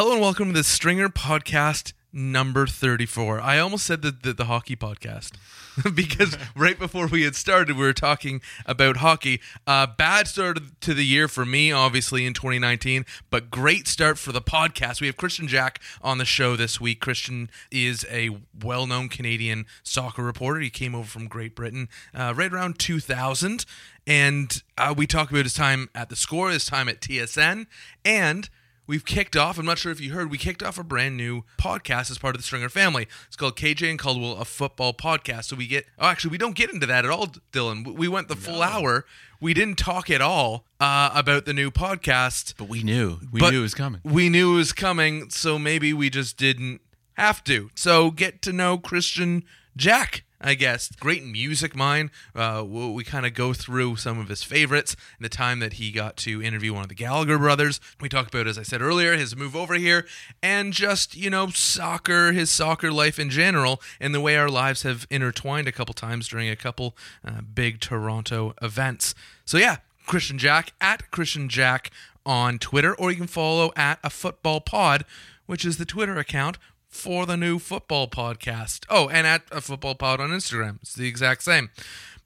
[0.00, 3.38] Hello and welcome to the Stringer Podcast number 34.
[3.38, 5.32] I almost said the, the, the hockey podcast
[5.94, 9.42] because right before we had started, we were talking about hockey.
[9.66, 14.32] Uh, bad start to the year for me, obviously, in 2019, but great start for
[14.32, 15.02] the podcast.
[15.02, 17.02] We have Kristian Jack on the show this week.
[17.02, 20.60] Kristian is a well known Canadian soccer reporter.
[20.60, 23.66] He came over from Great Britain uh, right around 2000.
[24.06, 27.66] And uh, we talk about his time at the score, his time at TSN,
[28.02, 28.48] and
[28.86, 29.58] we've kicked off.
[29.58, 32.34] I'm not sure if you heard, we kicked off a brand new podcast as part
[32.34, 33.06] of the Stringer family.
[33.26, 35.44] It's called KJ and Caldwell, a football podcast.
[35.44, 37.96] So we get, oh, actually, we don't get into that at all, Dylan.
[37.96, 39.06] We went the full hour.
[39.40, 42.54] We didn't talk at all uh, about the new podcast.
[42.56, 43.18] But we knew.
[43.32, 44.00] We knew it was coming.
[44.04, 46.80] We knew it was coming, so maybe we just didn't
[47.14, 47.70] have to.
[47.74, 49.44] So get to know Kristian
[49.76, 50.24] Jack.
[50.42, 52.10] I guess great music mind.
[52.34, 54.96] Uh, we kind of go through some of his favorites.
[55.20, 57.78] The time that he got to interview one of the Gallagher brothers.
[58.00, 60.06] We talk about, as I said earlier, his move over here,
[60.42, 64.82] and just you know soccer, his soccer life in general, and the way our lives
[64.82, 69.14] have intertwined a couple times during a couple uh, big Toronto events.
[69.44, 69.78] So yeah,
[70.08, 71.90] Kristian Jack at Kristian Jack
[72.24, 75.04] on Twitter, or you can follow at a football pod,
[75.44, 76.56] which is the Twitter account
[76.90, 78.84] for the new football podcast.
[78.90, 80.78] Oh, and at a football pod on Instagram.
[80.82, 81.70] It's the exact same.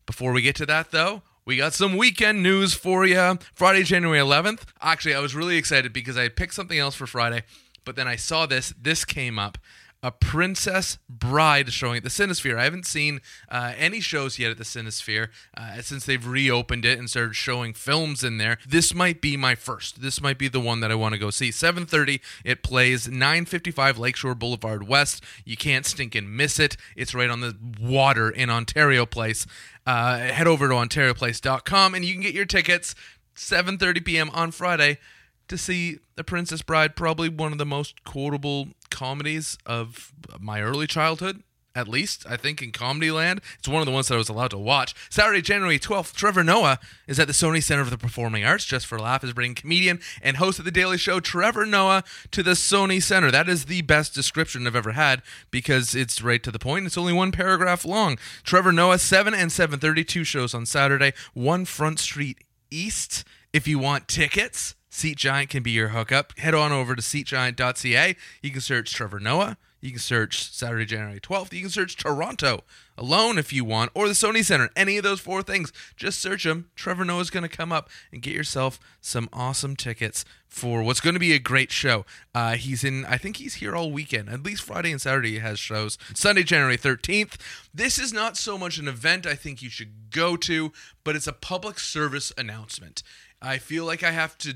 [0.07, 3.39] Before we get to that, though, we got some weekend news for you.
[3.53, 4.63] Friday, January 11th.
[4.81, 7.43] Actually, I was really excited because I picked something else for Friday,
[7.85, 8.73] but then I saw this.
[8.81, 9.59] This came up.
[10.05, 12.59] A Princess Bride showing at the Cinesphere.
[12.59, 16.99] I haven't seen uh, any shows yet at the Cinesphere uh, since they've reopened it
[16.99, 18.59] and started showing films in there.
[18.69, 20.03] This might be my first.
[20.03, 21.49] This might be the one that I want to go see.
[21.49, 25.25] 7:30 it plays 955 Lakeshore Boulevard West.
[25.47, 26.77] You can't stink and miss it.
[26.95, 29.47] It's right on the water in Ontario Place.
[29.87, 32.95] Uh, head over to ontarioplace.com and you can get your tickets
[33.35, 34.31] 7:30 p.m.
[34.35, 34.99] on Friday
[35.49, 40.87] to see The Princess Bride, probably one of the most quotable comedies of my early
[40.87, 41.43] childhood.
[41.77, 43.41] At least, I think, in comedy land.
[43.59, 44.95] It's one of the ones that I was allowed to watch.
[45.11, 46.79] Saturday, January 12th, Trevor Noah
[47.09, 48.65] is at the Sony Center for the Performing Arts.
[48.65, 52.45] Just for Laugh is bringing comedian and host of The Daily Show, Trevor Noah, to
[52.45, 53.33] the Sony Center.
[53.33, 56.87] That is the best description I've ever had because it's right to the point.
[56.87, 58.19] It's only one paragraph long.
[58.45, 62.39] Trevor Noah, 7 and 7.32 shows on Saturday, one Front Street
[62.71, 63.25] East.
[63.53, 66.39] If you want tickets, Seat Giant can be your hookup.
[66.39, 68.15] Head on over to seatgiant.ca.
[68.43, 69.57] You can search Trevor Noah.
[69.81, 71.53] You can search Saturday, January 12th.
[71.53, 72.63] You can search Toronto
[72.97, 74.71] alone if you want, or the Sony Center.
[74.77, 75.73] Any of those four things.
[75.97, 76.71] Just search them.
[76.77, 81.15] Trevor Noah's going to come up and get yourself some awesome tickets for what's going
[81.15, 82.07] to be a great show.
[82.33, 84.29] Uh, he's in, I think he's here all weekend.
[84.29, 85.99] At least Friday and Saturday he has shows.
[86.15, 87.37] Sunday, January 13th.
[87.75, 90.73] This is not so much an event I think you should go to,
[91.03, 93.03] but it's a public service announcement.
[93.45, 94.55] I feel like I have to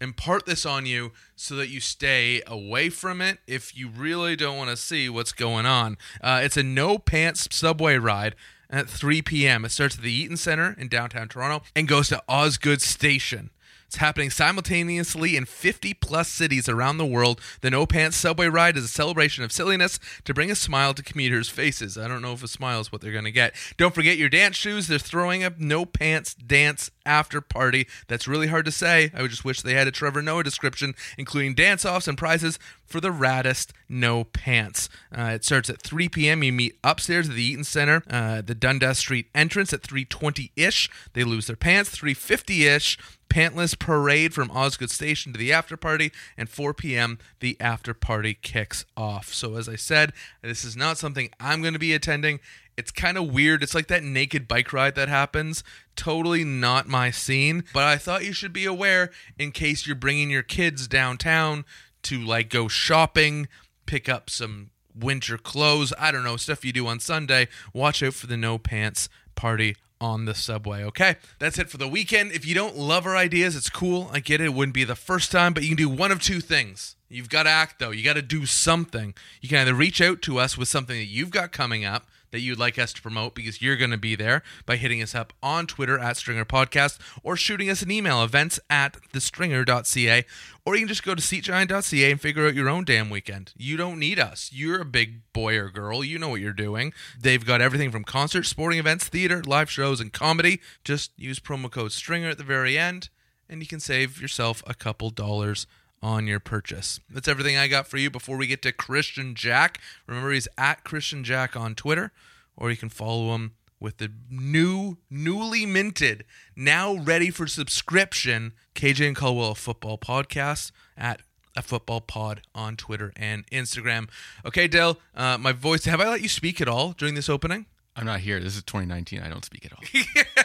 [0.00, 4.56] impart this on you so that you stay away from it if you really don't
[4.56, 5.98] want to see what's going on.
[6.22, 8.34] Uh, it's a no pants subway ride
[8.70, 9.64] at 3 p.m.
[9.64, 13.50] It starts at the Eaton Center in downtown Toronto and goes to Osgoode Station.
[13.90, 17.40] It's happening simultaneously in 50 plus cities around the world.
[17.60, 21.02] The No Pants Subway Ride is a celebration of silliness to bring a smile to
[21.02, 21.98] commuters' faces.
[21.98, 23.52] I don't know if a smile is what they're going to get.
[23.76, 24.86] Don't forget your dance shoes.
[24.86, 27.88] They're throwing a No Pants Dance after party.
[28.06, 29.10] That's really hard to say.
[29.12, 32.60] I would just wish they had a Trevor Noah description, including dance offs and prizes
[32.86, 34.88] for the raddest No Pants.
[35.10, 36.44] Uh, it starts at 3 p.m.
[36.44, 40.88] You meet upstairs at the Eaton Center, uh, the Dundas Street entrance at 3:20 ish.
[41.12, 42.96] They lose their pants 3:50 ish.
[43.30, 47.18] Pantless parade from Osgoode Station to the after party, and 4 p.m.
[47.38, 49.32] the after party kicks off.
[49.32, 52.40] So, as I said, this is not something I'm going to be attending.
[52.76, 53.62] It's kind of weird.
[53.62, 55.62] It's like that naked bike ride that happens.
[55.96, 60.30] Totally not my scene, but I thought you should be aware in case you're bringing
[60.30, 61.64] your kids downtown
[62.02, 63.48] to like go shopping,
[63.86, 67.48] pick up some winter clothes, I don't know, stuff you do on Sunday.
[67.72, 70.82] Watch out for the no pants party on the subway.
[70.84, 72.32] Okay, that's it for the weekend.
[72.32, 74.10] If you don't love our ideas, it's cool.
[74.12, 74.46] I get it.
[74.46, 76.96] It wouldn't be the first time, but you can do one of two things.
[77.08, 77.90] You've got to act, though.
[77.90, 79.14] You got to do something.
[79.40, 82.40] You can either reach out to us with something that you've got coming up that
[82.40, 85.32] you'd like us to promote because you're going to be there by hitting us up
[85.42, 90.24] on Twitter at Stringer Podcast or shooting us an email events at thestringer.ca
[90.64, 93.52] or you can just go to seatgiant.ca and figure out your own damn weekend.
[93.56, 94.50] You don't need us.
[94.52, 96.04] You're a big boy or girl.
[96.04, 96.92] You know what you're doing.
[97.20, 100.60] They've got everything from concerts, sporting events, theater, live shows, and comedy.
[100.84, 103.08] Just use promo code STRINGER at the very end
[103.50, 105.66] and you can save yourself a couple dollars
[106.02, 107.00] on your purchase.
[107.10, 109.80] That's everything I got for you before we get to Kristian Jack.
[110.06, 112.12] Remember, he's at Kristian Jack on Twitter,
[112.56, 116.24] or you can follow him with the new, newly minted,
[116.54, 121.22] now ready for subscription KJ and Caldwell Football Podcast at
[121.56, 124.08] a football pod on Twitter and Instagram.
[124.44, 125.84] Okay, Dale, uh, my voice.
[125.86, 127.66] Have I let you speak at all during this opening?
[127.96, 128.38] I'm not here.
[128.38, 129.20] This is 2019.
[129.20, 129.80] I don't speak at all.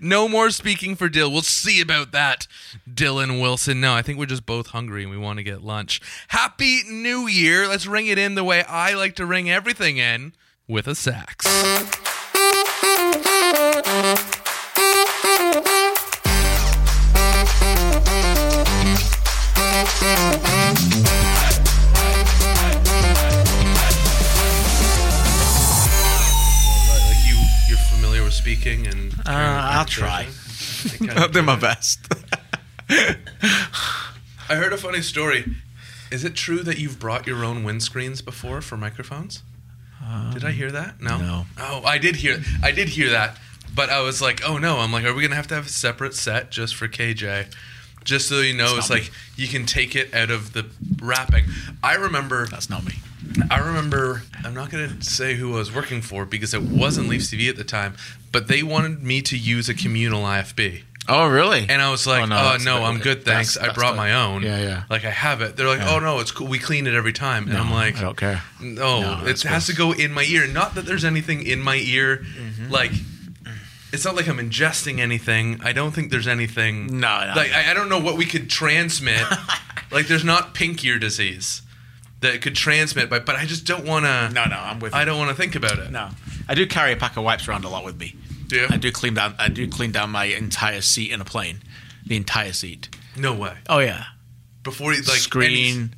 [0.00, 1.30] No more speaking for Dill.
[1.30, 2.46] We'll see about that,
[2.88, 3.80] Dylan Wilson.
[3.80, 6.00] No, I think we're just both hungry and we want to get lunch.
[6.28, 7.68] Happy New Year.
[7.68, 10.32] Let's ring it in the way I like to ring everything in
[10.66, 11.46] with a sax.
[28.30, 28.93] Speaking.
[29.26, 30.28] Uh, I'll try.
[31.16, 32.12] I'll do my best.
[32.90, 35.56] I heard a funny story.
[36.10, 39.42] Is it true that you've brought your own windscreens before for microphones?
[40.34, 41.00] did I hear that?
[41.00, 41.16] No.
[41.18, 41.46] no.
[41.58, 42.42] Oh, I did hear.
[42.62, 43.38] I did hear that,
[43.74, 44.78] but I was like, oh no.
[44.78, 47.46] I'm like, are we gonna have to have a separate set just for KJ?
[48.04, 50.66] Just so you know, it's, like you can take it out of the
[51.00, 51.44] wrapping.
[51.82, 52.46] I remember.
[52.46, 52.94] That's not me.
[53.50, 54.22] I remember.
[54.44, 57.56] I'm not gonna say who I was working for because it wasn't Leafs TV at
[57.56, 57.94] the time,
[58.32, 60.82] but they wanted me to use a communal IFB.
[61.06, 61.66] Oh, really?
[61.68, 63.54] And I was like, Oh, oh, no, no, a bit- I'm good, thanks.
[63.54, 64.42] that's- I brought my own.
[64.42, 64.82] Yeah, yeah.
[64.88, 65.54] Like I have it.
[65.54, 65.94] They're like, Yeah.
[65.96, 66.46] oh no, it's cool.
[66.46, 67.46] We clean it every time.
[67.48, 68.42] And I'm like, I don't care.
[68.60, 70.46] no, No, it has to go in my ear.
[70.46, 72.24] Not that there's anything in my ear.
[72.24, 72.70] Mm-hmm.
[72.70, 72.92] Like,
[73.94, 75.60] it's not like I'm ingesting anything.
[75.62, 76.98] I don't think there's anything.
[76.98, 77.32] No, no.
[77.36, 79.22] Like I, I don't know what we could transmit.
[79.92, 81.62] like there's not pink ear disease
[82.20, 84.30] that could transmit, but but I just don't want to.
[84.34, 84.98] No, no, I'm with you.
[84.98, 85.92] I don't want to think about it.
[85.92, 86.10] No,
[86.48, 88.16] I do carry a pack of wipes around a lot with me.
[88.48, 88.66] Do you?
[88.68, 89.36] I do clean down.
[89.38, 91.60] I do clean down my entire seat in a plane,
[92.04, 92.88] the entire seat.
[93.16, 93.54] No way.
[93.68, 94.06] Oh yeah,
[94.64, 95.94] Before you like screen,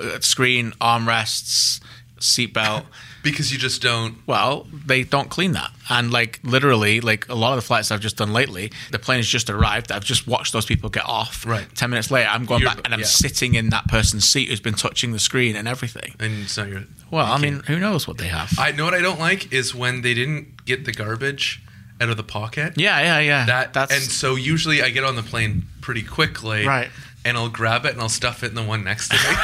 [0.00, 1.80] uh, screen, armrests,
[2.22, 2.84] seatbelt.
[3.22, 4.16] because you just don't.
[4.26, 8.00] Well, they don't clean that, and like literally, like a lot of the flights I've
[8.00, 9.92] just done lately, the plane has just arrived.
[9.92, 11.46] I've just watched those people get off.
[11.46, 11.66] Right.
[11.74, 13.06] Ten minutes later, I'm going You're- back and I'm yeah.
[13.06, 16.14] sitting in that person's seat who's been touching the screen and everything.
[16.18, 16.82] And it's not your.
[17.10, 18.52] Well, you I mean, who knows what they have?
[18.58, 21.62] I know what I don't like is when they didn't get the garbage
[22.00, 22.72] out of the pocket.
[22.76, 23.46] yeah, yeah, yeah.
[23.46, 26.66] That that's and so usually I get on the plane pretty quickly.
[26.66, 26.90] Right.
[27.24, 29.22] And I'll grab it and I'll stuff it in the one next to me.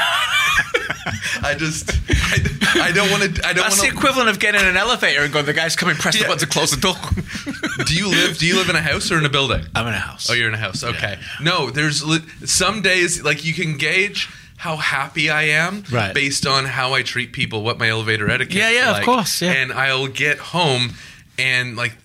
[1.43, 4.67] I just I, I don't want to I don't That's the equivalent of getting in
[4.67, 6.23] an elevator and going, the guy's coming, press Yeah.
[6.25, 6.97] the button to close the door.
[7.87, 9.65] Do you live do you live in a house or in a building?
[9.75, 10.29] I'm in a house.
[10.29, 10.83] Oh, you're in a house.
[10.83, 11.19] Okay.
[11.41, 12.03] No, there's
[12.51, 16.13] some days like you can gauge how happy I am Right.
[16.13, 18.57] based on how I treat people, what my elevator etiquette.
[18.57, 19.53] Yeah, yeah, of course, yeah.
[19.53, 20.95] And I'll get home
[21.39, 21.97] and like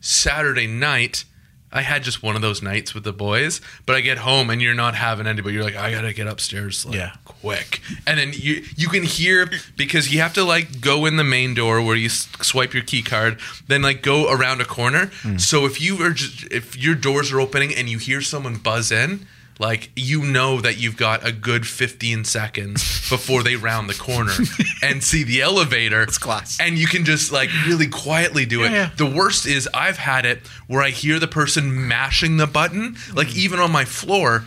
[0.00, 1.24] Saturday night.
[1.70, 4.62] I had just one of those nights with the boys, but I get home and
[4.62, 5.54] you're not having anybody.
[5.54, 7.12] You're like, I gotta get upstairs, like, Yeah.
[7.24, 7.80] quick.
[8.06, 11.54] And then you you can hear because you have to like go in the main
[11.54, 15.06] door where you swipe your key card, then like go around a corner.
[15.22, 15.40] Mm.
[15.40, 18.90] So if you are just if your doors are opening and you hear someone buzz
[18.90, 19.26] in,
[19.58, 24.32] like you know that you've got a good 15 seconds before they round the corner
[24.82, 26.02] and see the elevator.
[26.02, 26.58] It's class.
[26.60, 28.70] And you can just like really quietly do it.
[28.70, 28.90] Yeah, yeah.
[28.96, 33.28] The worst is I've had it where I hear the person mashing the button, like
[33.28, 33.36] mm.
[33.36, 34.44] even on my floor,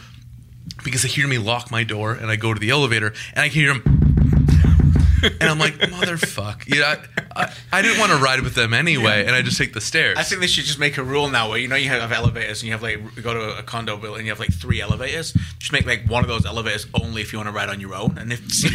[0.83, 3.49] because they hear me lock my door and I go to the elevator and I
[3.49, 4.00] can hear them.
[5.23, 6.63] And I'm like, motherfuck.
[6.67, 6.95] Yeah,
[7.35, 9.81] I, I, I didn't want to ride with them anyway, and I just take the
[9.81, 10.17] stairs.
[10.17, 12.61] I think they should just make a rule now where you know you have elevators
[12.61, 14.81] and you have like you go to a condo building and you have like three
[14.81, 15.33] elevators.
[15.59, 17.93] Just make like one of those elevators only if you want to ride on your
[17.95, 18.17] own.
[18.17, 18.67] And if so,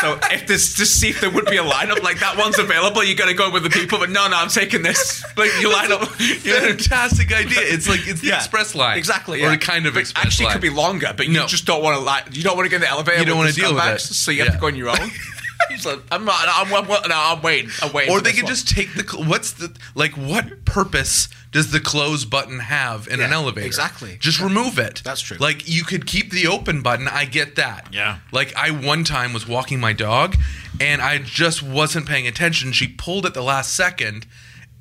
[0.00, 3.02] so if there's just see if there would be a lineup like that one's available,
[3.04, 3.98] you got to go with the people.
[3.98, 5.22] But no, no, I'm taking this.
[5.36, 6.08] Like you line up.
[6.20, 7.58] You know, fantastic idea.
[7.60, 8.36] It's like it's the Yeah.
[8.36, 9.54] express line, Exactly, or yeah.
[9.54, 10.52] a kind of But express actually, line.
[10.52, 11.46] it could be longer, but you No.
[11.46, 13.18] just don't want to like you don't want to get in the elevator.
[13.18, 13.98] You don't want to deal with it.
[14.00, 14.54] so you have Yeah.
[14.54, 14.96] to go on your own.
[15.78, 16.46] So I'm not.
[16.48, 17.70] I'm, I'm, no, I'm waiting.
[17.82, 18.12] I'm waiting.
[18.14, 18.52] or they could one.
[18.52, 23.32] just take the what's the like what purpose does the close button have in an
[23.32, 24.16] elevator exactly.
[24.18, 25.36] just remove it That's true.
[25.38, 28.18] like you could keep the open button i get that Yeah.
[28.32, 30.34] like i one time was walking my dog
[30.80, 34.26] and i just wasn't paying attention she pulled at the last second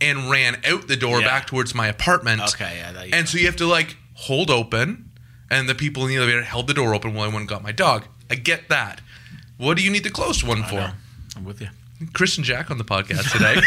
[0.02, 1.28] and ran out the door Yeah.
[1.28, 5.12] back towards my apartment Okay, yeah, that and so you have to like hold open
[5.52, 7.62] and the people in the elevator held the door open while i went and got
[7.62, 9.00] my dog i get that
[9.63, 10.91] what do you need the closed one for know.
[11.36, 11.70] I'm with you.
[12.12, 13.55] Kristian Jack on the podcast today.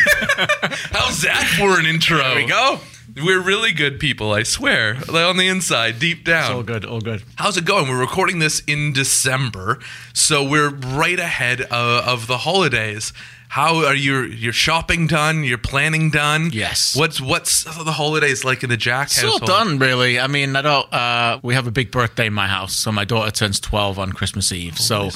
[0.93, 2.19] How's that for an intro?
[2.19, 2.81] There we go.
[3.17, 4.97] We're really good people, I swear.
[5.09, 6.43] Like on the inside, deep down.
[6.43, 6.85] It's all good.
[6.85, 7.23] All good.
[7.37, 7.89] How's it going?
[7.89, 9.79] We're recording this in December,
[10.13, 13.13] so we're right ahead uh, of the holidays.
[13.57, 15.43] How are your your shopping done?
[15.43, 16.51] Your planning done?
[16.53, 16.95] Yes.
[16.95, 20.21] What's what's the holidays like in the Jack It's all done, really.
[20.21, 20.93] I mean, I don't.
[20.93, 24.13] Uh, we have a big birthday in my house, so my daughter turns twelve on
[24.13, 24.77] Christmas Eve.
[24.77, 25.09] so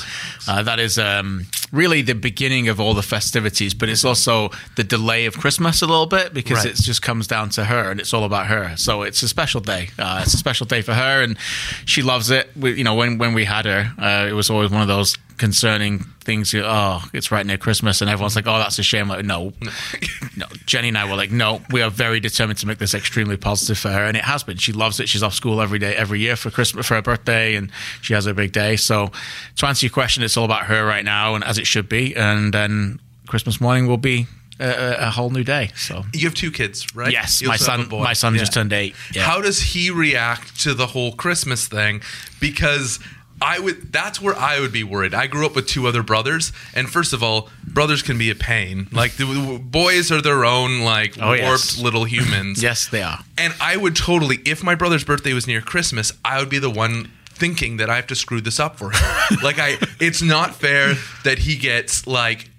[0.48, 4.84] uh, that is um, really the beginning of all the festivities, but it's also the
[4.84, 6.72] delay of Christmas a little bit because Right.
[6.72, 8.74] it just comes down to her and it's all about her.
[8.78, 9.90] So it's a special day.
[9.98, 11.36] Uh, it's a special day for her, and
[11.84, 12.48] she loves it.
[12.56, 15.14] We, you know, when when we had her, uh, it was always one of those
[15.40, 16.54] concerning things.
[16.54, 19.54] Oh, it's right near Christmas, and everyone's like, "Oh, that's a shame." Like, no,
[20.36, 20.46] no.
[20.66, 23.78] Jenny and I were like, "No, we are very determined to make this extremely positive
[23.78, 24.58] for her," and it has been.
[24.58, 25.08] She loves it.
[25.08, 28.26] She's off school every day, every year for Christmas, for her birthday, and she has
[28.26, 28.76] her big day.
[28.76, 29.10] So,
[29.56, 32.14] to answer your question, it's all about her right now, and as it should be.
[32.14, 34.26] And then Christmas morning will be
[34.60, 35.70] a, a, whole new day.
[35.74, 36.04] So.
[36.12, 37.10] You have two kids, right?
[37.10, 37.88] Yes, my son.
[37.88, 38.40] My son Yeah.
[38.40, 38.94] just turned eight.
[39.14, 39.22] Yeah.
[39.22, 42.02] How does he react to the whole Christmas thing?
[42.40, 42.98] Because
[43.42, 45.14] I would that's where I would be worried.
[45.14, 48.34] I grew up with two other brothers, and first of all, brothers can be a
[48.34, 48.86] pain.
[48.92, 51.78] Like the boys are their own like Oh, warped yes.
[51.80, 52.62] little humans.
[52.62, 53.20] Yes, they are.
[53.38, 56.70] And I would totally if my brother's birthday was near Christmas, I would be the
[56.70, 59.00] one thinking that I have to screw this up for him.
[59.42, 60.94] like I it's not fair
[61.24, 62.50] that he gets like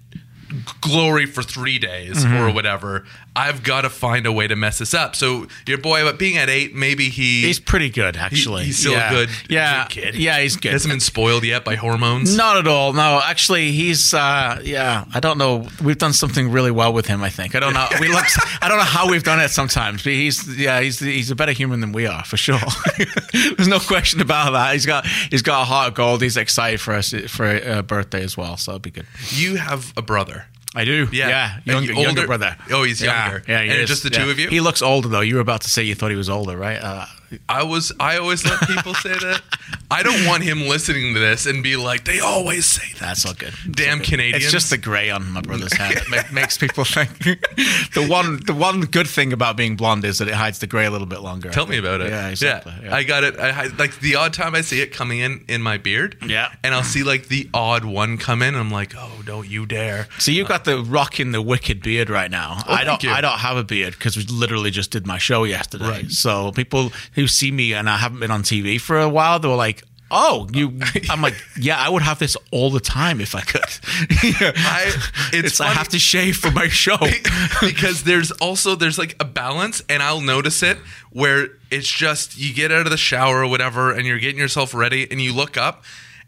[0.80, 2.34] glory for three days Mm-hmm.
[2.36, 3.04] or whatever.
[3.34, 5.16] I've got to find a way to mess this up.
[5.16, 8.64] So your boy, but being at eight, maybe he He's pretty good, he- actually.
[8.64, 9.08] he's still yeah.
[9.10, 10.14] a good, Yeah, good kid.
[10.16, 10.72] yeah, he's good.
[10.72, 12.36] Hasn't been spoiled yet by hormones.
[12.36, 12.92] Not at all.
[12.92, 15.06] No, actually, he's uh, yeah.
[15.14, 15.66] I don't know.
[15.82, 17.22] We've done something really well with him.
[17.22, 17.54] I think.
[17.54, 17.88] I don't know.
[18.00, 18.26] We look.
[18.60, 20.80] I don't know how we've done it sometimes, but he's yeah.
[20.82, 22.58] He's he's a better human than we are for sure.
[23.32, 24.72] There's no question about that.
[24.74, 26.20] He's got he's got a heart of gold.
[26.22, 28.56] He's excited for us for a birthday as well.
[28.58, 29.06] So it'll be good.
[29.30, 30.46] You have a brother.
[30.74, 31.08] I do.
[31.12, 31.28] Yeah.
[31.28, 31.54] Yeah.
[31.56, 32.56] And Younger, you younger older- brother.
[32.70, 33.24] Oh, he's Yeah.
[33.30, 33.44] younger.
[33.46, 33.62] Yeah.
[33.62, 33.88] he And is.
[33.90, 34.24] just the Yeah.
[34.24, 34.48] two of you?
[34.48, 35.20] He looks older though.
[35.20, 36.78] You were about to say you thought he was older, right?
[36.82, 37.06] Uh,
[37.48, 37.92] I was.
[38.00, 39.42] I always let people say that.
[39.90, 43.00] I don't want him listening to this and be like, they always say that.
[43.00, 43.52] that's all good.
[43.70, 44.44] Damn Canadians.
[44.44, 47.18] It's just the grey on my brother's hair that ma- makes people think.
[47.94, 50.86] the one, the one good thing about being blonde is that it hides the grey
[50.86, 51.50] a little bit longer.
[51.50, 52.08] Tell me about it.
[52.08, 52.72] Yeah, exactly.
[52.82, 52.94] Yeah.
[52.94, 53.38] I got it.
[53.38, 56.16] I, like the odd time I see it coming in in my beard.
[56.26, 56.50] Yeah.
[56.64, 58.54] And I'll see like the odd one come in.
[58.54, 60.08] I'm like, oh, don't you dare.
[60.18, 62.56] so you got the rocking the wicked beard right now.
[62.66, 62.92] Oh, I don't.
[62.92, 63.10] thank you.
[63.10, 65.88] I don't have a beard because we literally just did my show yesterday.
[65.88, 66.10] Right.
[66.10, 69.48] So people who see me and I haven't been on TV for a while, they
[69.48, 69.82] were like.
[70.14, 70.78] Oh, you!
[70.78, 70.90] Oh.
[71.08, 73.62] I'm like, yeah, I would have this all the time if I could.
[73.64, 74.92] I-
[75.32, 76.98] it's it's I have to shave for my show.
[77.62, 80.76] because there's also there's like a balance and I'll notice it
[81.12, 84.74] where it's just you get out of the shower or whatever and you're getting yourself
[84.74, 85.82] ready and you look up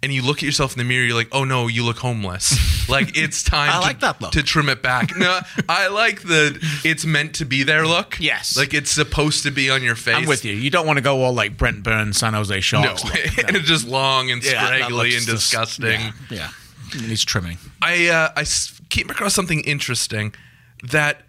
[0.04, 2.88] and you look at yourself in the mirror you're like oh no you look homeless
[2.88, 4.32] like it's time I to, like that look.
[4.32, 8.56] to trim it back no I like the it's meant to be there look Yes.
[8.56, 10.52] like it's supposed to be on your face I'm with you.
[10.54, 13.04] You don't want to go all like Brent Burns, San Jose no Sharks.
[13.04, 13.14] look.
[13.48, 16.48] and it's just long and Yeah, scraggly and just- disgusting Yeah, yeah.
[16.94, 17.58] It needs trimming.
[17.82, 18.44] I uh, I
[18.90, 20.34] came across something interesting
[20.82, 21.22] that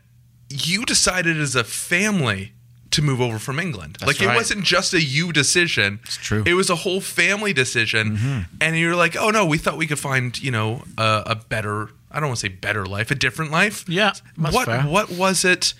[0.50, 2.51] you decided as a family
[2.96, 3.98] to move over from England.
[4.06, 4.36] like it right.
[4.36, 6.00] wasn't just a you decision.
[6.04, 6.44] It's true.
[6.46, 8.40] It was a whole family decision, mm-hmm.
[8.62, 11.90] and you're like, oh no, we thought we could find you know a, a better.
[12.10, 13.88] I don't want to say better life, a different life.
[13.90, 14.84] Yeah, what fair.
[14.84, 15.74] what was it?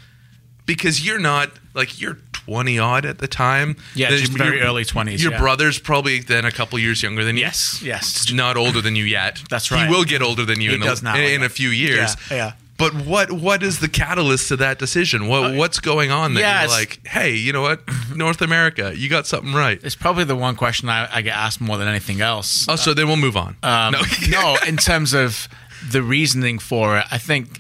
[0.66, 3.78] Because you're not like you're 20 odd at the time.
[3.96, 5.40] Yeah, just very your- early 20s, Your yeah.
[5.40, 8.32] brother's probably then a couple years younger than you Yes, yes.
[8.32, 9.42] not older than you yet.
[9.50, 9.88] That's right.
[9.88, 12.16] He will get older than you He in, a, in, in a few years.
[12.30, 12.52] Yeah, yeah.
[12.78, 15.28] But what what is the catalyst to that decision?
[15.28, 17.82] What what's going on that Uh, yeah, you're like, hey, you know what,
[18.16, 19.80] North America, you got something right.
[19.84, 22.68] It's probably the one question I, I get asked more than anything else.
[22.68, 23.56] Oh, so then we'll move on.
[23.64, 25.48] Um, no, no, in terms of
[25.90, 27.60] the reasoning for it, I think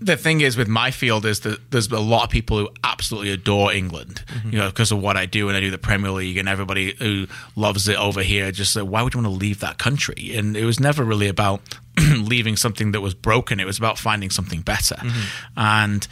[0.00, 3.32] the thing is with my field is that there's a lot of people who absolutely
[3.32, 4.50] adore England, Mm-hmm.
[4.52, 6.94] you know, because of what I do and I do the Premier League and everybody
[6.98, 7.26] who
[7.56, 10.32] loves it over here just say, why would you want to leave that country?
[10.36, 11.60] And it was never really about
[12.22, 13.60] leaving something that was broken.
[13.60, 14.96] It was about finding something better.
[14.96, 15.58] Mm-hmm.
[15.58, 16.08] And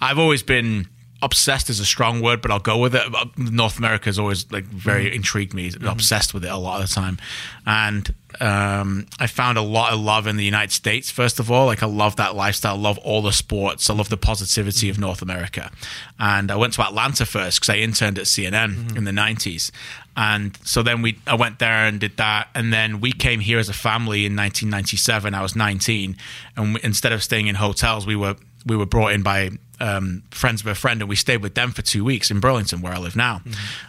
[0.00, 0.88] I've always been
[1.22, 3.02] obsessed is a strong word, but I'll go with it.
[3.14, 5.14] Uh, North America has always like very mm.
[5.14, 5.70] intrigued me.
[5.70, 5.86] Mm-hmm.
[5.86, 7.18] Obsessed with it a lot of the time,
[7.64, 11.10] and um, I found a lot of love in the United States.
[11.10, 12.74] First of all, like I love that lifestyle.
[12.74, 13.88] I love all the sports.
[13.88, 15.02] I love the positivity of mm-hmm.
[15.02, 15.70] North America.
[16.18, 18.96] And I went to Atlanta first because I interned at CNN mm-hmm.
[18.96, 19.70] in the '90s,
[20.16, 23.58] and so then we I went there and did that, and then we came here
[23.58, 25.34] as a family in 1997.
[25.34, 26.16] I was 19,
[26.56, 28.36] and we, instead of staying in hotels, we were
[28.66, 29.50] we were brought in by
[29.82, 32.80] um, friends of a friend, and we stayed with them for two weeks in Burlington,
[32.80, 33.42] where I live now.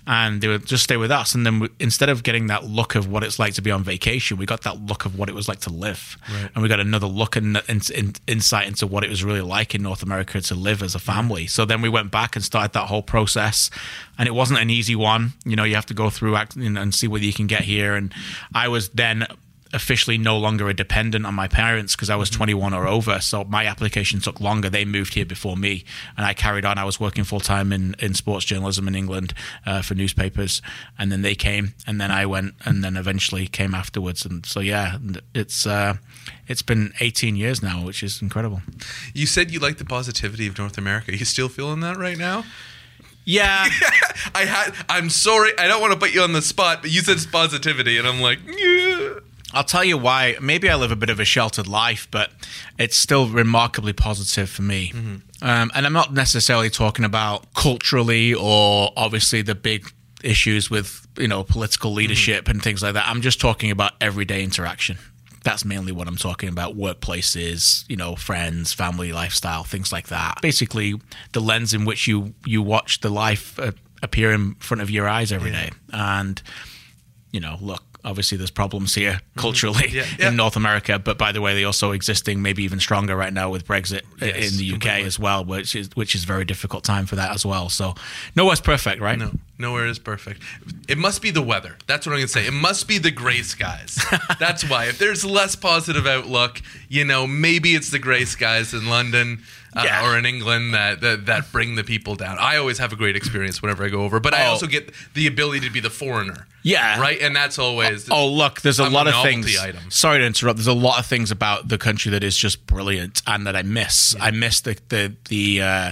[0.08, 1.36] And they would just stay with us.
[1.36, 3.84] And then we, instead of getting that look of what it's like to be on
[3.84, 6.18] vacation, we got that look of what it was like to live.
[6.56, 9.76] And we got another look and in, in, insight into what it was really like
[9.76, 11.46] in North America to live as a family.
[11.46, 13.70] So then we went back and started that whole process.
[14.18, 15.34] And it wasn't an easy one.
[15.46, 17.46] You know, you have to go through act, you know, and see whether you can
[17.46, 17.94] get here.
[17.94, 18.12] And
[18.56, 19.28] I was then
[19.74, 23.20] officially no longer a dependent on my parents because I was 21 or over.
[23.20, 24.70] So my application took longer.
[24.70, 25.84] They moved here before me,
[26.16, 26.78] and I carried on.
[26.78, 29.34] I was working full time in, in sports journalism in England
[29.66, 30.62] uh, for newspapers,
[30.98, 34.26] and then they came, and then I went, and then eventually came afterwards.
[34.26, 34.98] And so yeah,
[35.34, 35.96] it's uh,
[36.48, 38.62] it's been 18 years now, which is incredible.
[39.14, 41.12] You said you like the positivity of North America.
[41.12, 42.44] Are You still feeling that right now?
[43.26, 43.68] Yeah.
[44.36, 44.74] I had.
[44.90, 45.58] I'm sorry.
[45.58, 48.08] I don't want to put you on the spot, but you said it's positivity, and
[48.08, 49.20] I'm like, yeah.
[49.54, 50.36] I'll tell you why.
[50.42, 52.32] Maybe I live a bit of a sheltered life, but
[52.80, 54.92] it's still remarkably positive for me.
[55.42, 59.88] Um, and I'm not necessarily talking about culturally or obviously the big
[60.24, 63.08] issues with you know political leadership and things like that.
[63.08, 64.98] I'm just talking about everyday interaction.
[65.44, 66.78] That's mainly what I'm talking about.
[66.78, 70.40] Workplaces, you know, friends, family, lifestyle, things like that.
[70.42, 70.96] Basically,
[71.34, 75.08] the lens in which you you watch the life uh, appear in front of your
[75.08, 75.72] eyes every day.
[75.92, 76.42] And
[77.32, 79.40] you know, look, obviously there's problems here mm-hmm.
[79.40, 80.30] culturally Yeah, yeah.
[80.30, 83.50] in North America, but by the way, they also existing maybe even stronger right now
[83.50, 85.04] with Brexit Yes, in the UK completely.
[85.04, 87.70] as well, which is which is a very difficult time for that as well.
[87.70, 87.96] So
[88.36, 89.18] nowhere's perfect, right?
[89.18, 90.42] No, nowhere is perfect.
[90.88, 91.78] It must be the weather.
[91.88, 92.46] That's what I'm gonna say.
[92.48, 94.04] It must be the gray skies.
[94.40, 94.86] That's why.
[94.86, 99.44] If there's less positive outlook, you know, maybe it's the gray skies in London.
[99.76, 100.06] Uh, Yeah.
[100.08, 102.38] Or in England that, that that bring the people down.
[102.40, 104.52] I always have a great experience whenever I go over, but I Oh.
[104.52, 106.48] also get the ability to be the foreigner.
[106.66, 107.00] Yeah.
[107.00, 109.58] right, and that's always Oh, look, there's a I'm a lot of things.
[109.60, 109.82] item.
[109.90, 110.58] Sorry to interrupt.
[110.58, 113.64] There's a lot of things about the country that is just brilliant and that I
[113.64, 114.16] miss.
[114.20, 115.92] I miss the the the uh,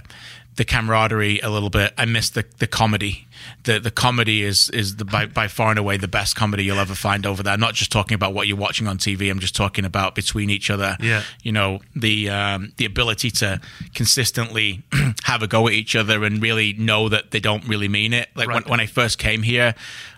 [0.61, 1.91] the camaraderie a little bit.
[1.97, 3.27] I miss the the comedy.
[3.63, 6.77] The the comedy is is the by, by far and away the best comedy you'll
[6.77, 7.51] ever find over there.
[7.51, 9.31] I'm not just talking about what you're watching on TV.
[9.31, 10.97] I'm just talking about between each other.
[10.99, 11.23] Yeah.
[11.41, 13.59] You know the um, the ability to
[13.95, 14.83] consistently
[15.23, 18.29] have a go at each other and really know that they don't really mean it.
[18.35, 19.73] Like when, when I first came here,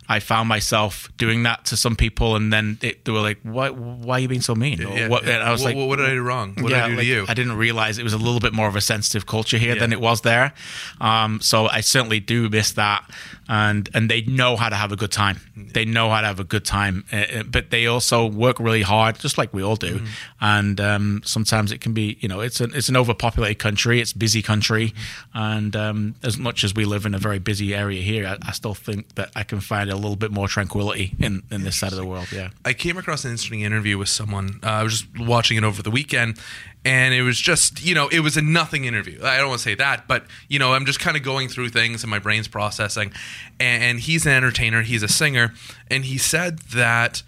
[0.10, 3.70] I found myself doing that to some people, and then it, they were like, "Why?
[3.70, 5.38] Why are you being so mean?" Or Yeah, what, yeah.
[5.38, 6.56] I was what, like, what did I do wrong?
[6.60, 7.26] What did I do like, to you?
[7.28, 9.94] I didn't realize it was a little bit more of a sensitive culture here than
[9.94, 10.54] it was there.
[11.00, 13.04] Um, so I certainly do miss that.
[13.50, 15.42] And and they know how to have a good time.
[15.74, 18.84] They know how to have a good time, uh, uh, but they also work really
[18.84, 19.96] hard, just like we all do.
[19.96, 20.06] Mm-hmm.
[20.40, 24.00] And um, sometimes it can be, you know, it's an it's an overpopulated country.
[24.00, 25.38] It's a busy country, Mm-hmm.
[25.38, 28.52] and um, as much as we live in a very busy area here, I, I
[28.54, 31.92] still think that I can find a little bit more tranquility in in this side
[31.92, 32.32] of the world.
[32.32, 32.50] Yeah.
[32.66, 34.60] I came across an interesting interview with someone.
[34.62, 36.40] Uh, I was just watching it over the weekend,
[36.86, 39.20] and it was just, you know, it was a nothing interview.
[39.24, 41.70] I don't want to say that, but, you know, I'm just kind of going through
[41.70, 43.14] things and my brain's processing.
[43.60, 45.54] And, and he's an entertainer, he's a singer,
[45.90, 47.24] and he said that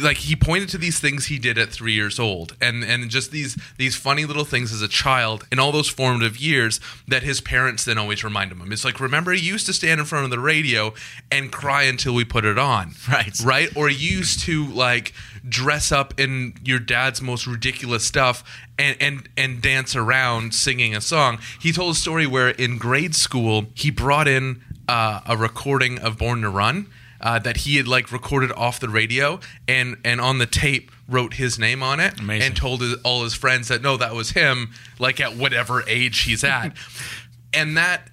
[0.00, 2.56] like he pointed to these things he did at three years old.
[2.60, 6.36] And and just these these funny little things as a child in all those formative
[6.38, 8.70] years that his parents then always remind him of.
[8.72, 10.94] It's like remember you used to stand in front of the radio
[11.30, 12.92] and cry until we put it on.
[13.10, 13.40] Right.
[13.44, 13.76] right?
[13.76, 15.12] Or you used to like
[15.48, 18.44] dress up in your dad's most ridiculous stuff
[18.78, 21.38] and and and dance around singing a song.
[21.60, 26.18] He told a story where in grade school he brought in uh, a recording of
[26.18, 26.86] born to run
[27.20, 31.34] uh, that he had like recorded off the radio and and on the tape wrote
[31.34, 32.46] his name on it Amazing.
[32.46, 36.20] and told his, all his friends that no that was him like at whatever age
[36.20, 36.72] he's at
[37.52, 38.08] and that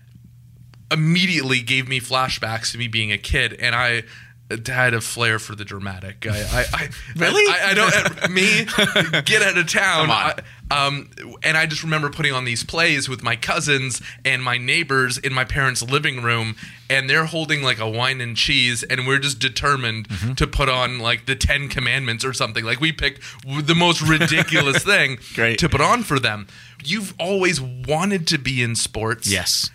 [0.91, 4.03] immediately gave me flashbacks to me being a kid and I
[4.67, 6.25] had a flair for the dramatic.
[6.29, 7.43] I, I, I Really?
[7.51, 8.31] I, I don't.
[8.31, 8.65] Me
[9.25, 10.07] get out of town.
[10.07, 10.33] Come on.
[10.69, 11.09] I, um,
[11.43, 15.33] and I just remember putting on these plays with my cousins and my neighbors in
[15.33, 16.55] my parents' living room,
[16.89, 20.33] and they're holding like a wine and cheese, and we're just determined Mm-hmm.
[20.35, 22.63] to put on like the Ten Commandments or something.
[22.65, 25.59] Like we picked w- the most ridiculous thing Great.
[25.59, 26.47] to put on for them.
[26.83, 29.69] You've always wanted to be in sports Yes.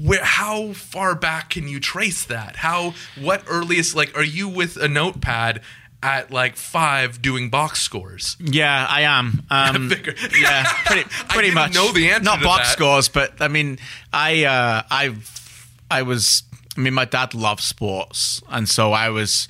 [0.00, 4.76] Where how far back can you trace that how what earliest like are you with
[4.76, 5.60] a notepad
[6.02, 9.42] at like five doing box scores Yeah, I am.
[9.50, 9.90] Um,
[10.40, 11.74] yeah, pretty, pretty much.
[11.74, 12.72] know the answer Not box that.
[12.72, 13.78] scores, but I mean,
[14.12, 15.14] I, uh, I,
[15.90, 16.42] I was.
[16.76, 19.46] I mean, my dad loved sports, and so I was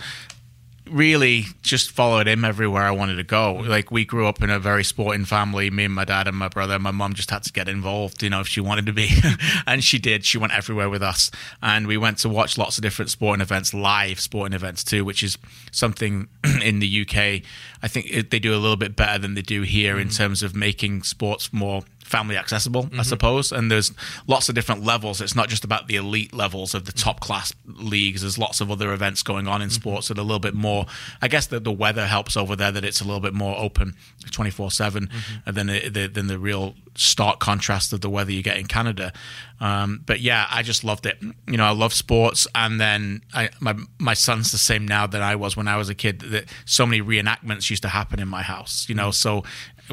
[0.90, 3.55] really just followed him everywhere I wanted to go.
[3.55, 5.70] Like we grew up in a very sporting family.
[5.70, 6.79] Me and my dad and my brother.
[6.79, 9.09] My mom just had to get involved, you know, if she wanted to be,
[9.66, 10.24] and she did.
[10.24, 11.31] She went everywhere with us,
[11.62, 15.22] and we went to watch lots of different sporting events, live sporting events too, which
[15.22, 15.38] is
[15.70, 16.29] something
[16.62, 17.42] in the UK.
[17.83, 20.16] I think they do a little bit better than they do here in mm.
[20.16, 23.52] terms of making sports more family accessible, I suppose.
[23.52, 23.92] And there's
[24.26, 25.20] lots of different levels.
[25.20, 28.22] It's not just about the elite levels of the top class leagues.
[28.22, 30.86] There's lots of other events going on in sports that are a little bit more.
[31.22, 33.94] I guess the the weather helps over there that it's a little bit more open,
[34.30, 35.48] twenty four seven, Mm-hmm.
[35.48, 39.12] and then the, then the real stark contrast of the weather you get in Canada.
[39.60, 41.18] Um, but yeah, I just loved it.
[41.46, 45.22] You know, I love sports, and then I, my my son's the same now that
[45.22, 46.20] I was when I was a kid.
[46.20, 48.86] That so many reenactments used to happen in my house.
[48.88, 49.44] You know, so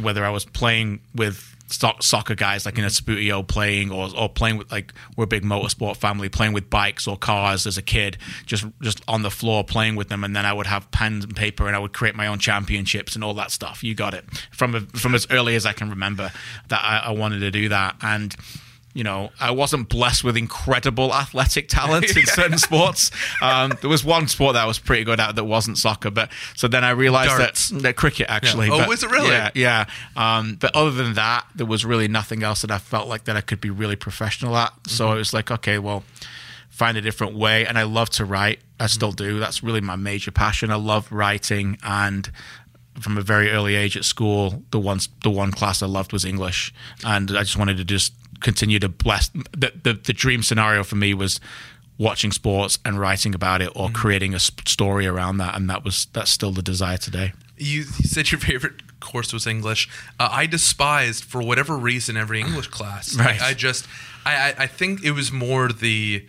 [0.02, 4.58] whether I was playing with soccer guys like in a Subbuteo playing or or playing
[4.58, 8.18] with like we're a big motorsport family playing with bikes or cars as a kid
[8.46, 10.24] just just on the floor playing with them.
[10.24, 13.16] And then I would have pens and paper and I would create my own championships
[13.16, 13.84] and all that stuff.
[13.84, 14.26] You got it.
[14.52, 16.32] From a, from as early as I can remember
[16.70, 17.96] that I, I wanted to do that.
[18.02, 18.36] And
[18.98, 23.12] you know, I wasn't blessed with incredible athletic talent in certain sports.
[23.44, 26.30] Um, there was one sport that I was pretty good at that wasn't soccer, but
[26.56, 27.70] so then I realized Darts.
[27.70, 28.68] that, that cricket actually.
[28.68, 28.74] Yeah.
[28.74, 29.30] Oh, but- was it really?
[29.30, 29.86] Yeah, yeah.
[30.16, 33.36] Um, but other than that, there was really nothing else that I felt like that
[33.38, 34.74] I could be really professional at.
[34.88, 35.16] So Mm-hmm.
[35.16, 36.04] it was like, okay, well,
[36.70, 37.66] find a different way.
[37.68, 38.60] And I love to write.
[38.80, 38.88] I Mm-hmm.
[38.88, 39.40] still do.
[39.40, 40.72] That's really my major passion.
[40.72, 42.32] I love writing and.
[43.00, 46.26] From a very early age at school, the one the one class I loved was
[46.26, 46.74] English,
[47.06, 49.30] and I just wanted to just continue to bless.
[49.30, 51.40] The the, the dream scenario for me was
[51.98, 53.80] watching sports and writing about it, Mm-hmm.
[53.82, 57.34] or creating a story around that, and that was that's still the desire today.
[57.58, 59.90] You, you said your favorite course was English.
[60.20, 63.16] Uh, I despised, for whatever reason, every English class.
[63.18, 63.42] Right.
[63.42, 63.88] I just,
[64.26, 66.26] I, I, I think it was more the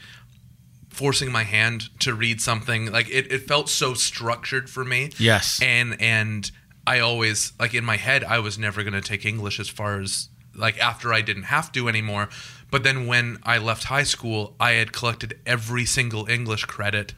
[0.88, 2.90] forcing my hand to read something.
[2.90, 5.10] Like it, it felt so structured for me.
[5.18, 5.60] Yes.
[5.62, 6.50] And and
[6.86, 10.00] I always like in my head I was never going to take English as far
[10.00, 12.28] as like after I didn't have to anymore.
[12.70, 17.14] But then when I left high school, I had collected every single English credit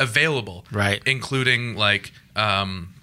[0.00, 0.64] available.
[0.72, 1.02] Right.
[1.06, 2.94] Including like um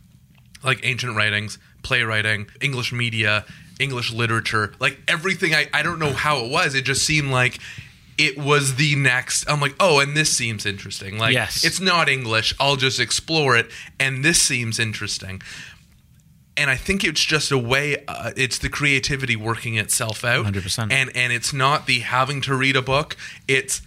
[0.63, 3.45] like ancient writings, playwriting, English media,
[3.79, 5.53] English literature, like everything.
[5.53, 6.75] I, I don't know how it was.
[6.75, 7.59] It just seemed like
[8.17, 9.49] it was the next.
[9.49, 11.17] I'm like, oh, and this seems interesting.
[11.17, 11.63] Like, Yes.
[11.65, 12.53] it's not English.
[12.59, 15.41] I'll just explore it, and this seems interesting.
[16.61, 17.97] And I think it's just a way.
[18.07, 20.45] Uh, it's the creativity working itself out.
[20.45, 20.91] 100%.
[20.91, 23.15] And and it's not the having to read a book.
[23.47, 23.81] It's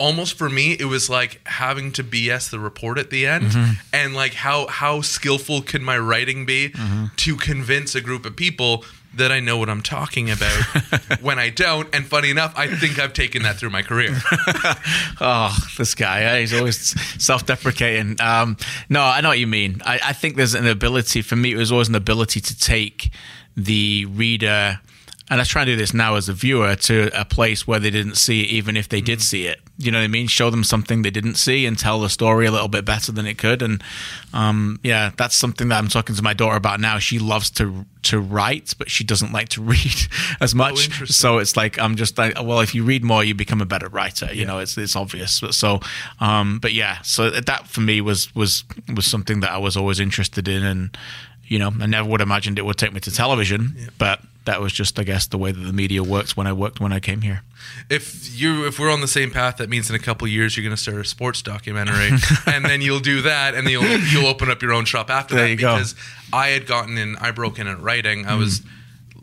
[0.00, 3.72] almost for me it was like having to bs the report at the end Mm-hmm.
[3.92, 7.06] and like how how skillful can my writing be Mm-hmm.
[7.16, 8.84] to convince a group of people
[9.18, 10.62] that i know what i'm talking about
[11.20, 14.16] when i don't and funny enough i think i've taken that through my career
[15.20, 16.78] Oh, this guy, eh, he's always
[17.22, 18.16] self deprecating.
[18.20, 18.56] Um,
[18.88, 19.82] no, I know what you mean.
[19.84, 23.10] I, I think there's an ability, for me, it was always an ability to take
[23.56, 24.80] the reader,
[25.28, 27.90] and I try to do this now as a viewer, to a place where they
[27.90, 29.60] didn't see it, even if they did see it.
[29.80, 30.26] You know what I mean?
[30.26, 33.26] Show them something they didn't see and tell the story a little bit better than
[33.26, 33.62] it could.
[33.62, 33.82] And
[34.34, 36.98] um, yeah, that's something that I'm talking to my daughter about now.
[36.98, 40.08] She loves to to write, but she doesn't like to read
[40.40, 40.86] as much.
[40.86, 41.14] interesting.
[41.14, 43.88] so it's like I'm just like, well, if you read more, you become a better
[43.88, 44.32] writer.
[44.34, 45.40] You know, it's it's obvious.
[45.40, 45.80] But So,
[46.20, 48.64] um, but yeah, so that for me was was
[48.94, 50.98] was something that I was always interested in, and
[51.48, 54.60] you know, I never would have imagined it would take me to television, but that
[54.60, 57.00] was just, I guess, the way that the media works when I worked when I
[57.00, 57.42] came here.
[57.90, 60.56] if you if we're on the same path that means in a couple of years
[60.56, 62.10] you're going to start a sports documentary
[62.46, 65.34] and then you'll do that and then you'll you'll open up your own shop after
[65.34, 65.74] There that you go.
[65.74, 65.94] because
[66.32, 68.66] i had gotten in i broke in at writing i was mm.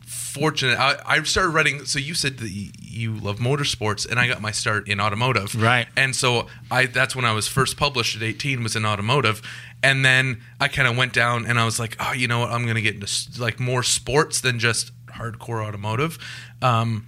[0.08, 4.40] fortunate I, I started writing so you said that you love motorsports and i got
[4.40, 5.86] my start in automotive Right.
[5.96, 9.42] and so i that's when i was first published at 18 was in automotive
[9.86, 12.50] and then i kind of went down and i was like oh you know what?
[12.50, 16.18] I'm going to get into like more sports than just hardcore automotive.
[16.62, 17.06] Um,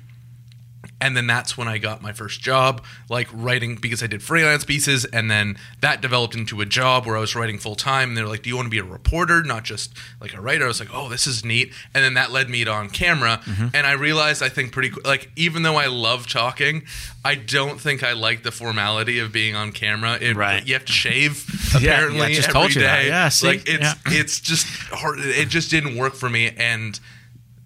[1.01, 4.65] and then that's when I got my first job, like writing because I did freelance
[4.65, 8.11] pieces, and then that developed into a job where I was writing full time.
[8.11, 10.65] And they're like, "Do you want to be a reporter, not just like a writer?"
[10.65, 13.41] I was like, "Oh, this is neat." And then that led me to on camera,
[13.45, 13.69] mm-hmm.
[13.75, 16.83] and I realized I think pretty like even though I love talking,
[17.25, 20.19] I don't think I like the formality of being on camera.
[20.21, 20.67] It, Right.
[20.67, 23.07] You have to shave apparently yeah, I just every you that.
[23.07, 23.47] Yeah, see?
[23.47, 23.95] like it's Yeah.
[24.07, 25.19] it's just hard.
[25.21, 26.99] It just didn't work for me, and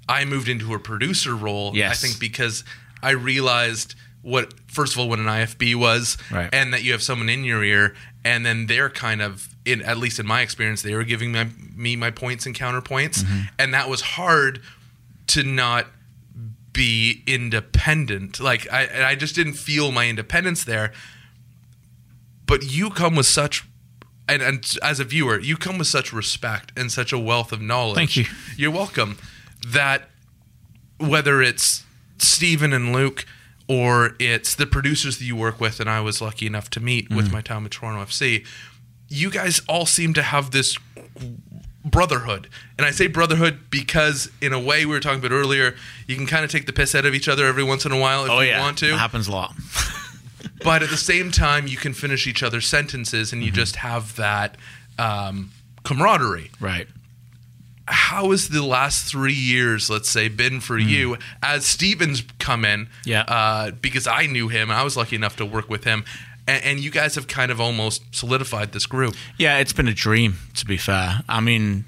[0.09, 1.75] I moved into a producer role.
[1.75, 1.93] Yes.
[1.93, 2.65] I think because
[3.03, 6.49] I realized what first of all what an IFB was, Right.
[6.53, 9.97] and that you have someone in your ear, and then they're kind of in at
[9.99, 13.41] least in my experience, they were giving my, me my points and counterpoints, Mm-hmm.
[13.59, 14.61] and that was hard
[15.29, 15.87] to not
[16.73, 18.41] be independent.
[18.41, 20.93] Like I, and I just didn't feel my independence there.
[22.47, 23.65] But you come with such.
[24.29, 27.61] And, and as a viewer, you come with such respect and such a wealth of
[27.61, 27.97] knowledge.
[27.97, 28.25] Thank you.
[28.57, 29.19] You're welcome.
[29.67, 30.09] That
[30.99, 31.85] whether it's
[32.23, 33.25] Steven and Luke
[33.69, 37.09] or it's the producers that you work with, and I was lucky enough to meet
[37.11, 37.33] with Mm.
[37.33, 38.45] my time at Toronto FC,
[39.09, 40.77] you guys all seem to have this
[41.85, 42.49] brotherhood.
[42.79, 45.75] And I say brotherhood because, in a way, we were talking about earlier,
[46.07, 47.99] you can kind of take the piss out of each other every once in a
[47.99, 49.55] while if Oh you yeah, want to That happens a lot.
[50.65, 53.57] but at the same time you can finish each other's sentences and you Mm-hmm.
[53.57, 54.57] just have that
[54.99, 55.51] um,
[55.85, 56.51] camaraderie.
[56.61, 56.89] Right.
[57.93, 62.89] How has the last three years, let's say, been for you as Steven's come in?
[63.05, 63.23] Yeah.
[63.23, 66.05] Uh, because I knew him, I was lucky enough to work with him,
[66.47, 69.15] and, and you guys have kind of almost solidified this group.
[69.37, 71.21] Yeah, it's been a dream, to be fair.
[71.29, 71.85] I mean,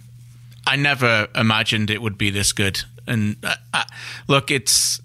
[0.66, 2.82] I never imagined it would be this good.
[3.06, 3.84] And uh, uh,
[4.28, 5.00] look, it's.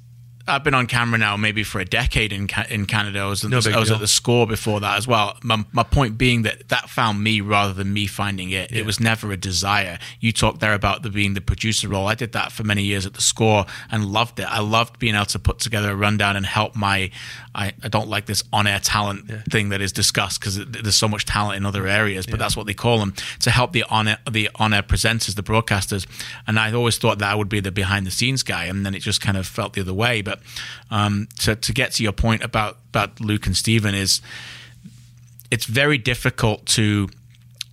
[0.49, 3.19] I've been on camera now maybe for a decade in in Canada.
[3.19, 5.37] I was, No big I was at the score before that as well.
[5.43, 8.71] My, my point being that that found me rather than me finding it.
[8.71, 9.99] It was never a desire.
[10.19, 12.07] You talked there about the being the producer role.
[12.07, 14.47] I did that for many years at the score and loved it.
[14.49, 17.11] I loved being able to put together a rundown and help my.
[17.55, 21.07] I, I don't like this on air talent thing that is discussed because there's so
[21.07, 24.15] much talent in other areas, but that's what they call them to help the on
[24.29, 26.05] the on air presenters, the broadcasters.
[26.47, 28.93] And I always thought that I would be the behind the scenes guy, and then
[28.95, 30.21] it just kind of felt the other way.
[30.21, 30.38] But
[30.91, 34.21] um, to to get to your point about about Luke and Steven is
[35.51, 37.09] it's very difficult to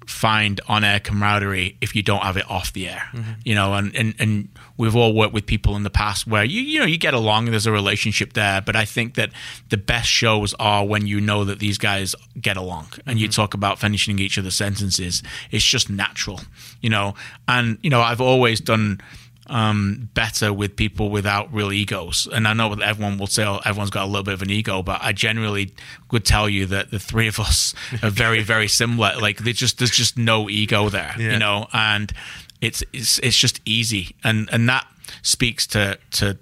[0.07, 3.09] find on-air camaraderie if you don't have it off the air.
[3.44, 6.61] You know and, and and we've all worked with people in the past where you
[6.61, 9.31] you know you get along and there's a relationship there but i think that
[9.70, 13.55] the best shows are when you know that these guys get along and you talk
[13.55, 15.22] about finishing each other's sentences.
[15.50, 16.40] It's just natural
[16.81, 17.14] you know
[17.48, 19.00] and you know i've always done
[19.48, 22.28] um, better with people without real egos.
[22.32, 24.50] And I know that everyone will say oh, everyone's got a little bit of an
[24.50, 25.74] ego, but I generally
[26.11, 29.16] would tell you that the three of us are very, very similar.
[29.20, 31.32] Like just there's just no ego there, Yeah.
[31.32, 32.12] you know, and
[32.61, 34.87] it's it's it's just easy, and and that
[35.22, 36.38] speaks to to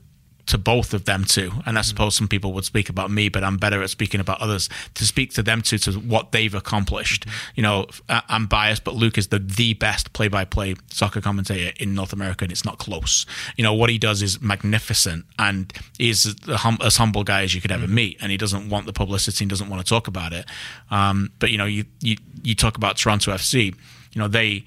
[0.47, 1.53] to both of them too.
[1.67, 1.85] And I mm.
[1.85, 4.69] suppose some people would speak about me, but I'm better at speaking about others.
[4.95, 7.27] To speak to them too, to what they've accomplished.
[7.27, 7.53] Mm-hmm.
[7.57, 12.13] You know, I'm biased, but Luke is the the best play-by-play soccer commentator in North
[12.13, 13.27] America, and it's not close.
[13.57, 17.55] You know what he does is magnificent, and is the hum- as humble guy as
[17.55, 17.95] you could ever mm-hmm.
[17.95, 18.19] meet.
[18.21, 20.47] And he doesn't want the publicity and doesn't want to talk about it.
[20.91, 23.75] Um, but you know, you you you talk about Toronto FC.
[24.13, 24.65] You know they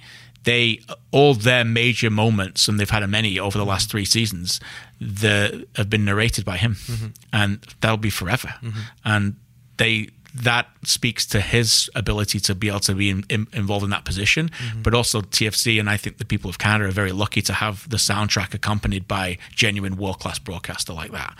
[0.48, 0.80] they
[1.12, 4.62] all their major moments, and they've had many over the last three seasons,
[5.00, 7.08] the have been narrated by him, mm-hmm.
[7.34, 8.56] and that'll be forever.
[8.64, 8.80] Mm-hmm.
[9.04, 9.36] And
[9.76, 13.90] they that speaks to his ability to be able to be in, in- involved in
[13.90, 14.84] that position, mm-hmm.
[14.84, 17.90] but also TFC and I think the people of Canada are very lucky to have
[17.90, 21.36] the soundtrack accompanied by genuine world class broadcaster like that.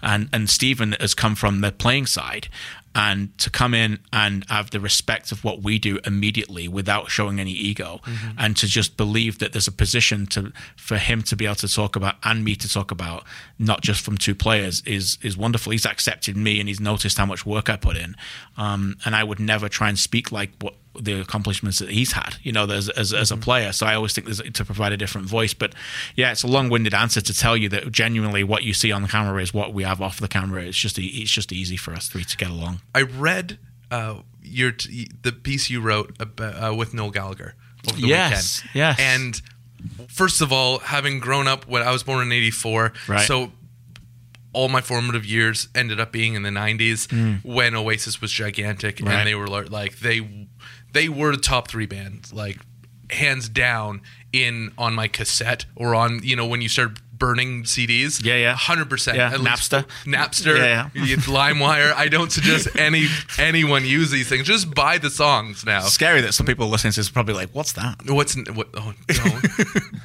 [0.00, 2.48] And and Steven has come from the playing side,
[2.94, 7.40] and to come in and have the respect of what we do immediately without showing
[7.40, 8.00] any ego
[8.38, 11.68] and to just believe that there's a position to for him to be able to
[11.68, 13.24] talk about and me to talk about
[13.58, 17.26] not just from two players is is wonderful he's accepted me and he's noticed how
[17.26, 18.14] much work i put in
[18.56, 22.36] um, and i would never try and speak like what the accomplishments that he's had,
[22.42, 23.72] you know, as, as, as a player.
[23.72, 25.54] So I always think there's to provide a different voice.
[25.54, 25.74] But
[26.14, 29.08] yeah, it's a long-winded answer to tell you that genuinely what you see on the
[29.08, 30.62] camera is what we have off the camera.
[30.62, 32.80] It's just it's just easy for us three to get along.
[32.94, 33.58] I read
[33.90, 37.54] uh, your t- the piece you wrote about, uh, with Noel Gallagher
[37.90, 38.74] over the Yes, weekend.
[38.74, 38.98] yes.
[39.00, 39.42] And
[40.10, 43.26] first of all, having grown up when I was born in '84, Right.
[43.26, 43.52] so
[44.52, 47.08] all my formative years ended up being in the '90s
[47.44, 49.06] when Oasis was gigantic, Mm.
[49.06, 49.14] Right.
[49.18, 50.46] and they were like they
[50.92, 52.58] they were the top three bands, like
[53.10, 54.00] hands down
[54.32, 58.24] in on my cassette or on you know when you start burning CDs.
[58.24, 58.54] Yeah, yeah.
[58.54, 59.16] hundred percent.
[59.16, 59.84] Yeah, Napster.
[60.04, 60.56] Napster.
[60.58, 61.16] Yeah, yeah.
[61.16, 61.92] LimeWire.
[61.94, 63.06] I don't suggest any
[63.38, 64.46] anyone use these things.
[64.46, 65.80] Just buy the songs now.
[65.80, 68.68] Scary that some people listening to this are probably like, "What's that?" What's what?
[68.74, 69.14] Oh, no.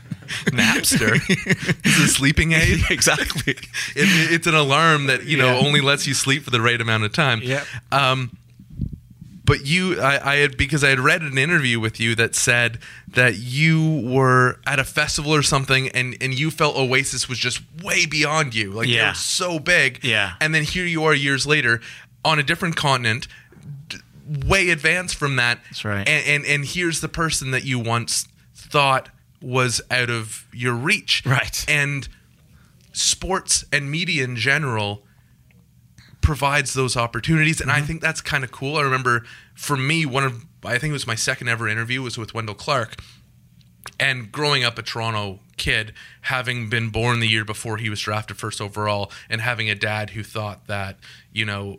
[0.52, 1.16] Napster.
[1.16, 2.82] Is it a sleeping aid?
[2.90, 3.54] exactly.
[3.54, 5.66] It, it's an alarm that you know Yeah.
[5.68, 7.42] only lets you sleep for the right amount of time.
[7.42, 7.66] Yep.
[7.92, 8.38] Um,
[9.50, 12.80] but you, I, I had because I had read an interview with you that said
[13.10, 17.60] that you were at a festival or something, and and you felt Oasis was just
[17.84, 19.10] way beyond you, like they Yeah.
[19.10, 20.02] were so big.
[20.04, 20.34] Yeah.
[20.40, 21.82] And then here you are years later
[22.24, 23.28] on a different continent,
[23.90, 23.98] d-
[24.46, 25.60] way advanced from that.
[25.66, 26.08] That's right.
[26.08, 29.10] And and and here's the person that you once thought
[29.42, 31.24] was out of your reach.
[31.26, 31.66] Right.
[31.68, 32.08] And
[32.94, 35.04] sports and media in general
[36.22, 37.84] provides those opportunities and Mm-hmm.
[37.84, 39.24] i think that's kind of cool i remember
[39.56, 42.56] for me one of i think it was my second ever interview was with wendel
[42.56, 43.02] clark
[44.00, 48.38] and growing up a toronto kid having been born the year before he was drafted
[48.38, 50.98] first overall and having a dad who thought that
[51.34, 51.78] you know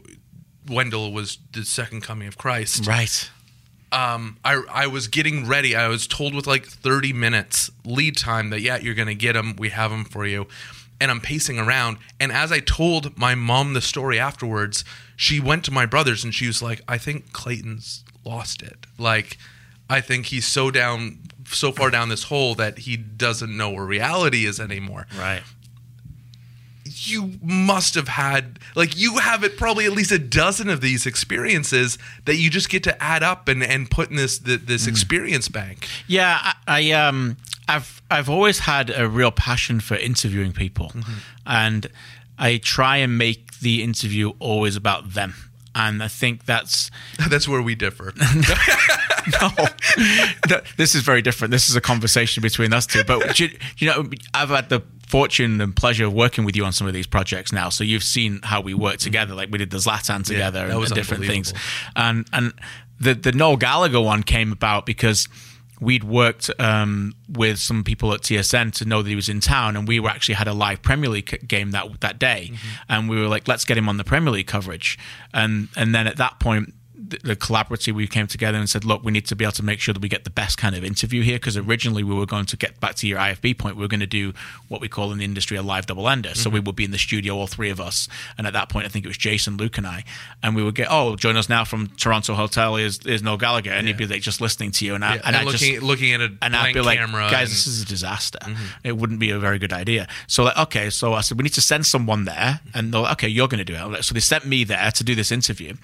[0.69, 3.31] wendel was the second coming of christ Right.
[3.93, 5.75] um, I, I was getting ready.
[5.75, 9.33] I was told with like 30 minutes lead time that, yeah, you're going to get
[9.33, 9.57] them.
[9.57, 10.47] We have them for you.
[11.01, 11.97] And I'm pacing around.
[12.21, 14.85] And as I told my mom the story afterwards,
[15.17, 18.87] she went to my brothers and she was like, I think Clayton's lost it.
[18.99, 19.39] Like,
[19.89, 23.85] I think he's so down, so far down this hole that he doesn't know where
[23.85, 25.07] reality is anymore.
[25.19, 25.43] Right.
[26.85, 31.07] you must have had like you have it probably at least a dozen of these
[31.07, 35.49] experiences that you just get to add up and and put in this this experience
[35.49, 35.87] bank.
[36.07, 37.37] Yeah, I, I um,
[37.71, 41.19] I've I've always had a real passion for interviewing people, mm-hmm.
[41.47, 41.87] and
[42.37, 45.35] I try and make the interview always about them.
[45.73, 46.91] And I think that's
[47.31, 48.13] That's where we differ.
[49.41, 49.51] no,
[50.49, 51.53] No, this is very different.
[51.53, 53.05] This is a conversation between us two.
[53.05, 56.73] But you, you know, I've had the fortune and pleasure of working with you on
[56.73, 57.69] some of these projects now.
[57.69, 59.35] So you've seen how we work together.
[59.35, 61.55] Like we did the Zlatan together was and different things.
[61.95, 62.53] And and
[62.99, 65.29] the the Noel Gallagher one came about because
[65.81, 69.77] we'd worked um, with some people at TSN to know that he was in town,
[69.77, 72.53] and we were actually had a live Premier League game that that day,
[72.89, 74.99] and we were like, let's get him on the Premier League coverage,
[75.33, 76.75] and and then at that point.
[77.11, 79.81] The collaborative, we came together and said, "Look, we need to be able to make
[79.81, 82.47] sure that we get the best kind of interview here." Because originally, we were going
[82.47, 83.77] to get back to your IFB point.
[83.77, 84.33] We were going to do
[84.69, 86.35] what we call in the industry a live double ender.
[86.35, 86.55] So mm-hmm.
[86.55, 88.89] we would be in the studio, all three of us, and at that point, I
[88.89, 90.05] think it was Jason, Luke, and I,
[90.43, 93.73] and we would get, "Oh, join us now from Toronto Hotel is is Noel Gallagher,"
[93.73, 95.75] and he'd be like just listening to you, and I Yeah, and, and I looking
[95.75, 97.29] just looking at a and I'd blank be like, camera.
[97.31, 98.39] guys, and- this is a disaster.
[98.43, 98.65] Mm-hmm.
[98.85, 100.09] It wouldn't be a very good idea.
[100.27, 102.61] So, like, okay, so I said, we need to send someone there.
[102.75, 103.87] And they're like, okay, you're going to do it.
[103.87, 105.75] Like, So they sent me there to do this interview.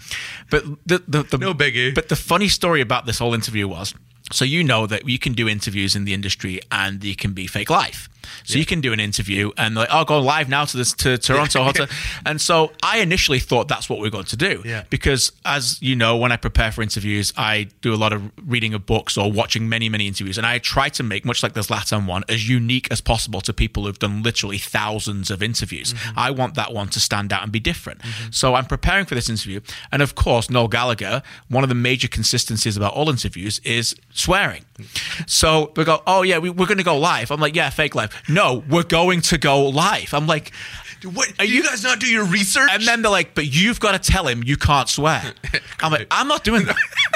[0.50, 1.94] But the, the, the No biggie.
[1.94, 3.94] But the funny story about this whole interview was,
[4.32, 7.46] so you know that you can do interviews in the industry and you can be
[7.46, 8.08] fake live.
[8.44, 11.18] So you can do an interview and like, oh, go live now to this to
[11.18, 11.86] Toronto Hotel.
[12.24, 14.62] And so I initially thought that's what we are going to do.
[14.64, 14.84] Yeah.
[14.90, 18.74] Because as you know, when I prepare for interviews, I do a lot of reading
[18.74, 20.38] of books or watching many, many interviews.
[20.38, 23.52] And I try to make, much like this Latin one, as unique as possible to
[23.52, 25.92] people who've done literally thousands of interviews.
[25.92, 26.18] Mm-hmm.
[26.18, 28.00] I want that one to stand out and be different.
[28.00, 28.32] Mm-hmm.
[28.32, 29.60] So I'm preparing for this interview.
[29.92, 34.64] And of course, Noel Gallagher, one of the major consistencies about all interviews is swearing.
[34.78, 35.30] Mm.
[35.30, 37.30] So we go, oh, yeah, we, we're going to go live.
[37.30, 38.15] I'm like, yeah, fake live.
[38.28, 40.14] No, we're going to go live.
[40.14, 40.52] I'm like,
[41.04, 41.32] what?
[41.38, 42.70] Are you guys not do your research?
[42.72, 45.22] and then they're like, but you've got to tell him you can't swear.
[45.80, 46.76] I'm like, I'm not doing that.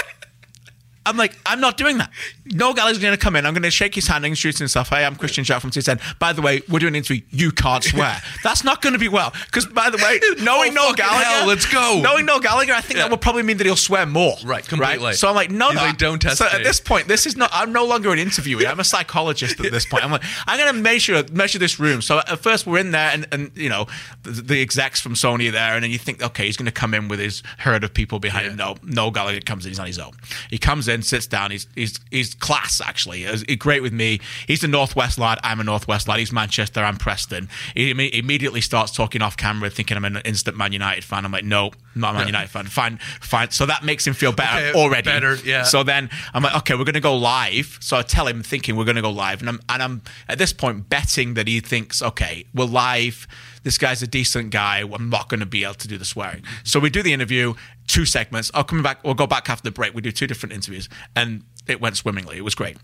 [1.07, 2.11] I'm like, I'm not doing that.
[2.45, 3.47] Noel Gallagher's going to come in.
[3.47, 4.91] I'm going to shake his hand and introduce himself.
[4.91, 6.19] Hey, I'm Kristian Jack from TSN.
[6.19, 7.23] By the way, we're doing an interview.
[7.31, 8.21] You can't swear.
[8.45, 9.33] That's not going to be well.
[9.47, 12.01] Because, by the way, knowing Oh, Noel Gallagher, hell, let's go.
[12.03, 13.05] Knowing Noel Gallagher, I think Yeah.
[13.05, 14.37] that will probably mean that he'll swear more.
[14.45, 15.15] Right, completely.
[15.15, 15.81] So I'm like, no, no.
[15.81, 16.51] like, don't test So me.
[16.53, 17.51] at this point, this is not.
[17.53, 18.67] I'm no longer an interviewee.
[18.71, 20.05] I'm a psychologist at this point.
[20.05, 22.03] I'm like, I'm going to measure measure this room.
[22.03, 23.87] So at first we're in there, and, and you know,
[24.23, 26.73] the, the execs from Sony are there, and then you think, okay, he's going to
[26.73, 28.57] come in with his herd of people behind him.
[28.57, 29.71] No, Noel Gallagher comes in.
[29.71, 30.13] He's on his own.
[30.51, 31.51] He comes in, sits down.
[31.51, 33.25] He's he's he's class actually.
[33.25, 34.21] He's great with me.
[34.47, 35.39] He's a Northwest lad.
[35.43, 36.19] I'm a Northwest lad.
[36.19, 36.83] He's Manchester.
[36.83, 37.49] I'm Preston.
[37.75, 41.25] He imme- immediately starts talking off camera, thinking I'm an instant Man United fan.
[41.25, 42.67] I'm like, no, not a Man United fan.
[42.67, 43.51] Fine, fine.
[43.51, 45.05] So that makes him feel better Okay, already.
[45.11, 45.63] better, yeah.
[45.63, 47.79] So then I'm like, okay, we're going to go live.
[47.81, 50.39] So I tell him, thinking we're going to go live, and I'm and I'm at
[50.39, 53.27] this point betting that he thinks, okay, we're live.
[53.63, 54.79] This guy's a decent guy.
[54.81, 56.45] I'm not going to be able to do the swearing.
[56.65, 57.53] So we do the interview,
[57.91, 58.51] two segments.
[58.55, 59.03] I'll come back.
[59.05, 59.95] We'll go back after the break.
[59.95, 62.37] We do two different interviews, and it went swimmingly.
[62.39, 62.77] It was great.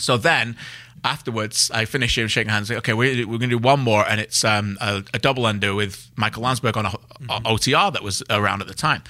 [0.00, 0.56] So then
[1.04, 2.70] afterwards, I finish him shaking hands.
[2.70, 5.46] Like, okay, we're, we're going to do one more, and it's um, a, a double
[5.46, 6.90] ender with Michael Landsberg on a,
[7.28, 9.02] a OTR that was around at the time.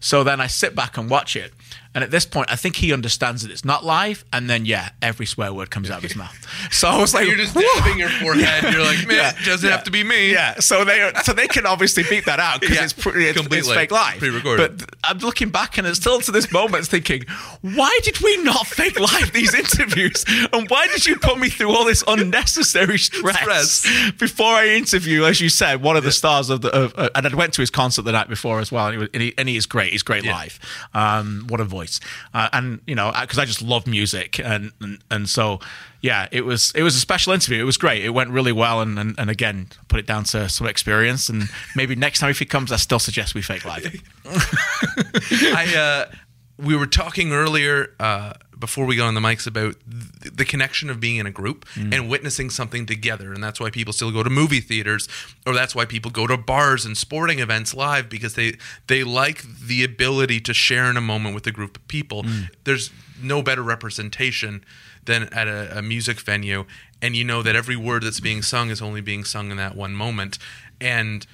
[0.00, 1.52] So then I sit back and watch it.
[1.94, 4.24] And at this point, I think he understands that it's not live.
[4.32, 6.34] And then, yeah, every swear word comes out of his mouth.
[6.70, 8.62] So I was like, You're just dabbing your forehead.
[8.74, 10.32] You're like, man, it doesn't have to be me.
[10.32, 13.30] Yeah, so they so they can obviously beat that out because Yeah, it's, pretty, it's,
[13.30, 13.74] it's completely.
[13.74, 14.78] fake live, Pre-recorded.
[14.78, 17.24] But I'm looking back and it's still to this moment thinking,
[17.60, 20.24] why did we not fake live these interviews?
[20.52, 23.40] And why did you put me through all this unnecessary stress,
[23.80, 24.12] Stress.
[24.18, 27.26] before I interview, as you said, one of the stars of the of, uh, and
[27.26, 29.34] I went to his concert the night before as well, and he, was, and he,
[29.38, 29.92] and he is great.
[29.92, 30.58] He's great live.
[30.92, 31.83] Um, what a voice!
[32.32, 35.60] Uh, and you know, because I just love music, and, and and so
[36.00, 37.60] yeah, it was it was a special interview.
[37.60, 38.04] It was great.
[38.04, 41.28] It went really well, and and, and again, put it down to some experience.
[41.28, 43.84] And maybe next time if he comes, I still suggest we fake live.
[44.26, 46.14] I uh,
[46.58, 49.74] we were talking earlier uh, before we got on the mics about
[50.22, 51.94] th- the connection of being in a group mm.
[51.94, 55.06] and witnessing something together, and that's why people still go to movie theaters,
[55.46, 59.42] or that's why people go to bars and sporting events live because they they like
[59.42, 62.22] the ability to share in a moment with a group of people.
[62.22, 62.48] Mm.
[62.64, 62.90] There's
[63.22, 64.64] no better representation
[65.04, 66.64] than at a, a music venue,
[67.02, 69.76] and you know that every word that's being sung is only being sung in that
[69.76, 70.38] one moment,
[70.80, 71.26] and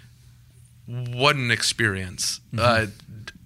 [0.88, 2.40] what an experience.
[2.52, 2.58] Mm-hmm.
[2.58, 2.86] Uh,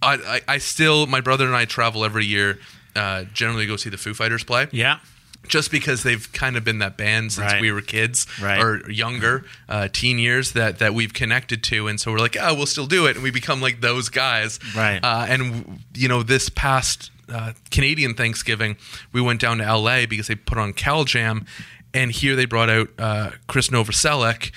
[0.00, 2.58] I, I, I still, my brother and I travel every year,
[2.96, 4.66] uh, generally go see the Foo Fighters play.
[4.72, 4.98] Yeah.
[5.46, 7.60] Just because they've kind of been that band since Right.
[7.60, 8.58] we were kids Right.
[8.58, 11.86] or younger, uh, teen years that, that we've connected to.
[11.86, 13.16] And so we're like, oh, we'll still do it.
[13.16, 14.58] And we become like those guys.
[14.74, 15.00] Right.
[15.04, 18.76] Uh, and, you know, this past uh, Canadian Thanksgiving,
[19.12, 21.44] we went down to LA because they put on Cal Jam.
[21.92, 24.50] And here they brought out uh, Krist Novoselic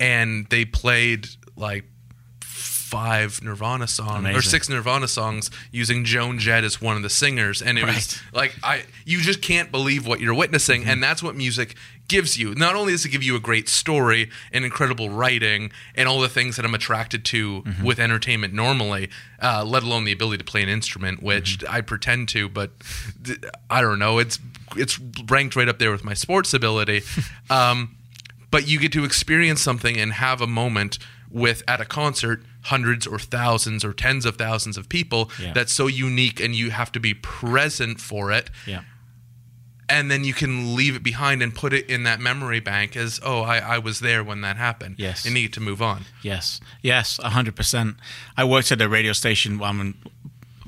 [0.00, 1.84] and they played like
[2.94, 4.38] five Nirvana songs Amazing.
[4.38, 8.22] or six Nirvana songs using Joan Jett as one of the singers, and it was
[8.32, 11.74] like I you just can't believe what you're witnessing, and that's what music
[12.06, 12.54] gives you.
[12.54, 16.28] Not only does it give you a great story and incredible writing and all the
[16.28, 19.10] things that I'm attracted to with entertainment normally,
[19.42, 22.70] uh, let alone the ability to play an instrument, which I pretend to, but
[23.24, 24.18] th- I don't know.
[24.20, 24.38] It's
[24.76, 27.02] it's ranked right up there with my sports ability.
[27.50, 27.96] um,
[28.52, 31.00] but you get to experience something and have a moment
[31.34, 35.52] with at a concert hundreds or thousands or tens of thousands of people Yeah.
[35.52, 38.82] that's so unique and you have to be present for it Yeah.
[39.88, 43.20] and then you can leave it behind and put it in that memory bank as
[43.22, 45.24] oh i, I was there when that happened Yes.
[45.26, 47.96] You need to move on Yes, yes, hundred percent.
[48.36, 49.60] I worked at a radio station.
[49.62, 49.94] I mean,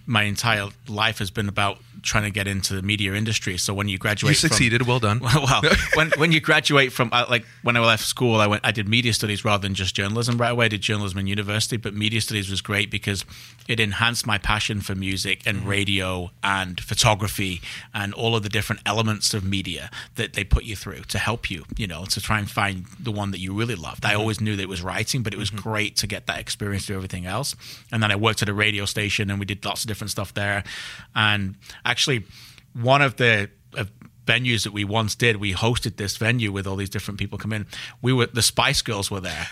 [0.05, 3.59] my entire life has been about trying to get into the media industry.
[3.59, 5.63] So when you graduate, you from- succeeded well done well,
[5.95, 8.89] when when you graduate from uh, like when I left school, I went I did
[8.89, 10.67] media studies rather than just journalism right away.
[10.67, 13.25] I did journalism in university, but media studies was great because
[13.69, 15.69] it enhanced my passion for music and Mm-hmm.
[15.69, 17.61] radio and photography
[17.95, 21.51] and all of the different elements of media that they put you through to help
[21.51, 24.03] you, you know, to try and find the one that you really loved.
[24.03, 24.13] Mm-hmm.
[24.13, 26.87] I always knew that it was writing, but it was great to get that experience
[26.87, 27.57] through everything else.
[27.91, 30.35] And then I worked at a radio station and we did lots of different stuff
[30.35, 30.63] there.
[31.15, 31.55] And
[31.97, 32.25] actually,
[32.75, 33.49] one of the
[34.27, 37.55] venues that we once did, we hosted this venue with all these different people come
[37.55, 37.65] in.
[38.03, 39.47] We were the Spice Girls were there.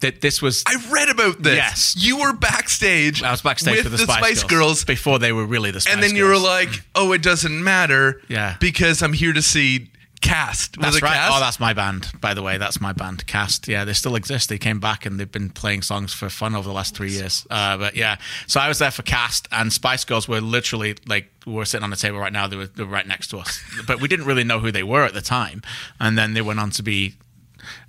[0.00, 1.94] That this was i read about this Yes.
[1.98, 5.72] you were backstage I was backstage with with the, Spice, girls before they were really
[5.72, 6.18] the Spice and then Girls.
[6.18, 8.56] you were like oh it doesn't matter Yeah.
[8.60, 9.90] because i'm here to see
[10.20, 11.14] cast was That's right.
[11.14, 12.58] cast Oh, that's my band, by the way.
[12.58, 13.68] That's my band, Cast.
[13.68, 14.48] Yeah, they still exist.
[14.48, 17.46] They came back and they've been playing songs for fun over the last three years.
[17.50, 18.16] Uh, but yeah,
[18.46, 21.84] so I was there for Cast, and Spice Girls were literally like we were sitting
[21.84, 22.46] on the table right now.
[22.46, 24.82] They were, they were right next to us, but we didn't really know who they
[24.82, 25.62] were at the time.
[25.98, 27.14] And then they went on to be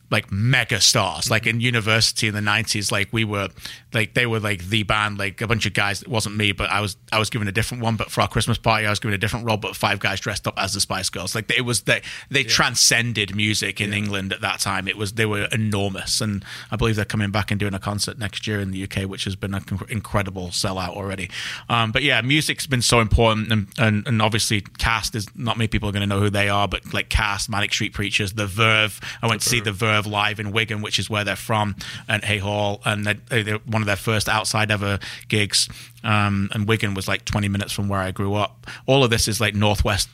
[0.10, 3.48] like mega stars like in university in the 90s like we were
[3.94, 6.70] like they were like the band like a bunch of guys it wasn't me but
[6.70, 9.00] i was i was given a different one but for our christmas party i was
[9.00, 11.36] given a different role but five guys dressed up as the spice girls.
[11.36, 14.88] Like it was they they transcended music in england at that time.
[14.88, 18.18] It was they were enormous and i believe they're coming back and doing a concert
[18.18, 21.30] next year in the uk which has been an incredible sellout already.
[21.70, 25.68] Um, but yeah music's been so important and, and, and obviously cast is not many
[25.68, 28.48] people are going to know who they are but like cast manic street preachers the
[28.48, 29.00] verve.
[29.22, 30.08] I went to see the verve.
[30.08, 31.76] Live in wigan which is where they're from
[32.08, 35.68] and Haigh Hall and they- they're one of their first outside ever gigs
[36.04, 39.28] um, and wigan was like 20 minutes from where i grew up all of this
[39.28, 40.10] is like northwest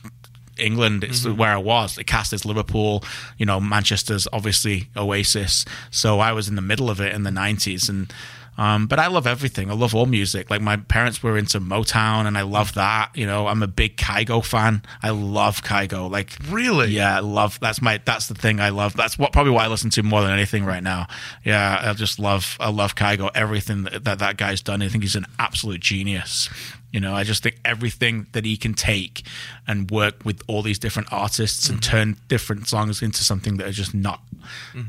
[0.58, 1.94] England it's where I was.
[1.94, 3.04] The cast is Liverpool,
[3.36, 5.64] you know, Manchester's obviously Oasis.
[5.90, 8.12] So I was in the middle of it in the nineties and
[8.58, 9.70] um, but I love everything.
[9.70, 10.50] I love all music.
[10.50, 13.10] Like my parents were into Motown and I love that.
[13.14, 14.82] You know, I'm a big Kygo fan.
[15.00, 16.10] I love Kygo.
[16.10, 16.88] Like Really?
[16.88, 18.94] Yeah, I love that's my that's the thing I love.
[18.94, 21.06] That's what probably what I listen to more than anything right now.
[21.44, 23.30] Yeah, I just love I love Kygo.
[23.32, 24.82] Everything that that, that guy's done.
[24.82, 26.50] I think he's an absolute genius.
[26.90, 29.22] You know, I just think everything that he can take
[29.68, 33.72] and work with all these different artists and turn different songs into something that are
[33.72, 34.22] just not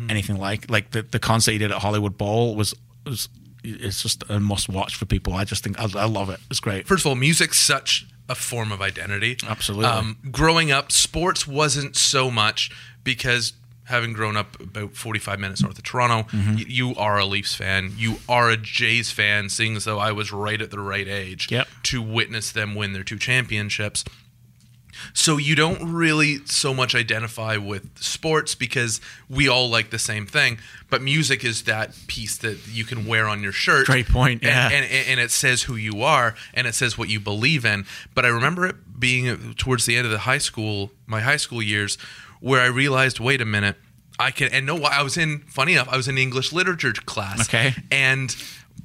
[0.10, 2.74] anything like like the the concert he did at Hollywood Bowl was
[3.06, 3.30] was
[3.64, 5.34] it's just a must watch for people.
[5.34, 6.40] I just think I, I love it.
[6.50, 6.88] It's great.
[6.88, 9.38] First of all, music's such a form of identity.
[9.48, 9.86] Absolutely.
[9.88, 12.70] Um, growing up, sports wasn't so much
[13.04, 13.54] because
[13.86, 16.56] having grown up about 45 minutes north of Toronto, Mm-hmm.
[16.58, 17.92] y- you are a Leafs fan.
[17.98, 21.52] You are a Jays fan, seeing as though I was right at the right age
[21.52, 21.68] Yep.
[21.84, 24.06] to witness them win their two championships.
[25.14, 30.26] So you don't really so much identify with sports because we all like the same
[30.26, 33.86] thing, but music is that piece that you can wear on your shirt.
[33.86, 34.66] Great point, And- yeah.
[34.70, 37.86] and, and, and it says who you are and it says what you believe in.
[38.16, 41.62] But I remember it being towards the end of the high school, my high school
[41.62, 41.98] years,
[42.42, 43.76] where I realized, wait a minute,
[44.18, 44.52] I can.
[44.52, 45.40] And no, I was in.
[45.48, 47.48] Funny enough, I was in English literature class.
[47.48, 47.74] Okay.
[47.92, 48.36] and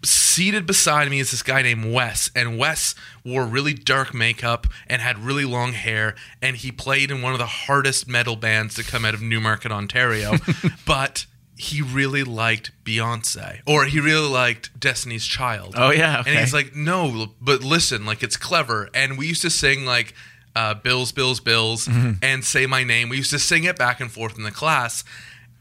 [0.05, 2.95] seated beside me is this guy named Wes, and Wes
[3.25, 7.39] wore really dark makeup and had really long hair, and he played in one of
[7.39, 10.35] the hardest metal bands to come out of Newmarket, Ontario,
[10.87, 11.27] but.
[11.57, 15.75] He really liked Beyonce, or he really liked Destiny's Child.
[15.77, 19.51] Oh, yeah, and he's like, "No, but listen, like it's clever." And we used to
[19.51, 20.15] sing like
[20.57, 22.15] uh, "Bills, Bills, Bills" Mm-hmm.
[22.23, 25.05] and "Say My Name." We used to sing it back and forth in the class,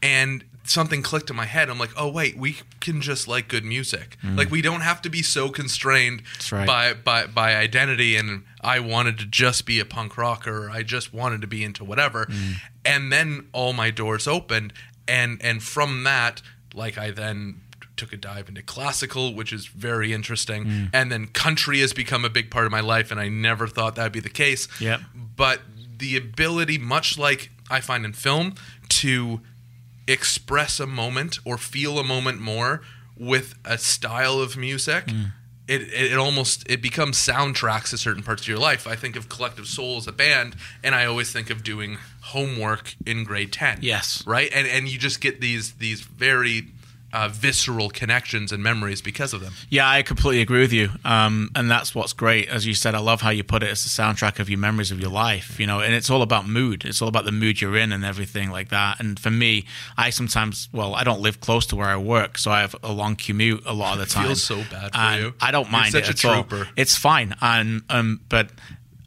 [0.02, 1.68] and something clicked in my head.
[1.70, 4.16] I'm like, "Oh wait, we can just like good music.
[4.22, 6.52] Like we don't have to be so constrained Mm.
[6.52, 6.66] Right.
[6.66, 10.66] by by by identity." And I wanted to just be a punk rocker.
[10.66, 12.26] Or I just wanted to be into whatever.
[12.26, 12.54] Mm.
[12.84, 14.72] And then all my doors opened,
[15.06, 16.42] and and from that,
[16.74, 17.60] like I then
[17.96, 20.64] took a dive into classical, which is very interesting.
[20.64, 20.90] Mm.
[20.92, 23.94] And then country has become a big part of my life, and I never thought
[23.94, 24.66] that would be the case.
[24.80, 25.00] Yep.
[25.14, 25.60] But
[25.98, 28.54] the ability, much like I find in film,
[28.88, 29.40] to
[30.06, 32.82] express a moment or feel a moment more
[33.16, 35.06] with a style of music.
[35.06, 35.32] Mm.
[35.66, 38.86] It, it, it almost it becomes soundtracks to certain parts of your life.
[38.86, 42.94] I think of Collective Soul as a band, and I always think of doing homework
[43.06, 43.78] in grade ten.
[43.80, 44.22] Yes.
[44.26, 46.66] right, and and you just get these these very
[47.14, 49.52] uh, visceral connections and memories because of them.
[49.70, 50.90] Yeah, I completely agree with you.
[51.04, 52.48] Um, and that's what's great.
[52.48, 53.70] As you said, I love how you put it.
[53.70, 56.48] It's the soundtrack of your memories of your life, you know, and it's all about
[56.48, 56.84] mood.
[56.84, 58.98] It's all about the mood you're in and everything like that.
[58.98, 59.64] And for me,
[59.96, 62.92] I sometimes, well, I don't live close to where I work, so I have a
[62.92, 64.26] long commute a lot of the time.
[64.26, 65.34] feels so bad for you.
[65.40, 66.64] I don't You're mind such it a at all.
[66.76, 67.36] It's fine.
[67.40, 68.50] And, um, but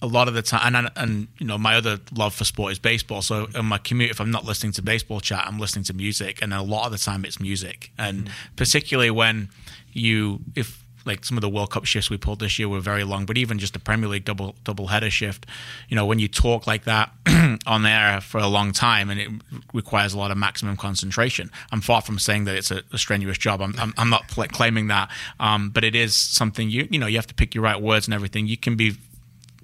[0.02, 2.80] a lot of the time, and, and you know, my other love for sport is
[2.80, 3.22] baseball.
[3.22, 6.42] So in my commute, if I'm not listening to baseball chat, I'm listening to music,
[6.42, 7.92] and a lot of the time it's music.
[7.98, 8.56] And Mm-hmm.
[8.56, 9.50] particularly when
[9.94, 13.04] you, if like some of the World Cup shifts we pulled this year were very
[13.06, 15.46] long, but even just a Premier League double double header shift,
[15.88, 17.12] you know, when you talk like that
[17.66, 19.30] on there for a long time and it
[19.74, 21.50] requires a lot of maximum concentration.
[21.72, 23.62] I'm far from saying that it's a, a strenuous job.
[23.62, 27.08] I'm, I'm, I'm not pl- claiming that, um, but it is something you you know
[27.08, 28.48] you have to pick your right words and everything.
[28.48, 28.98] You can be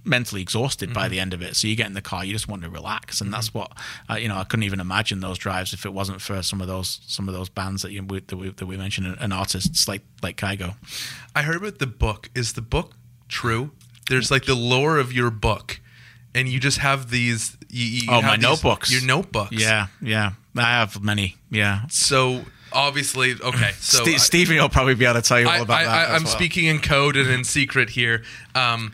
[0.05, 1.55] mentally exhausted by the end of it.
[1.55, 3.71] So you get in the car, you just want to relax, and that's what
[4.09, 4.37] uh, you know.
[4.37, 7.33] I couldn't even imagine those drives if it wasn't for some of those some of
[7.33, 10.75] those bands that you we, that we that we mentioned and, artists like like Kygo.
[11.35, 12.29] I heard about the book.
[12.35, 12.93] Is the book
[13.29, 13.71] true?
[14.09, 15.79] There's like the lore of your book,
[16.35, 17.57] and you just have these.
[17.69, 18.91] You, you Oh, have my these- notebooks.
[18.91, 19.51] Your notebooks.
[19.53, 21.37] Yeah, yeah, I have many.
[21.49, 22.41] Yeah, So
[22.71, 23.71] obviously, okay.
[23.79, 25.89] So I- Stevie will probably be able to tell you all about I, that.
[25.91, 26.33] I, as I'm well.
[26.33, 28.23] speaking in code and in secret here.
[28.55, 28.93] Um,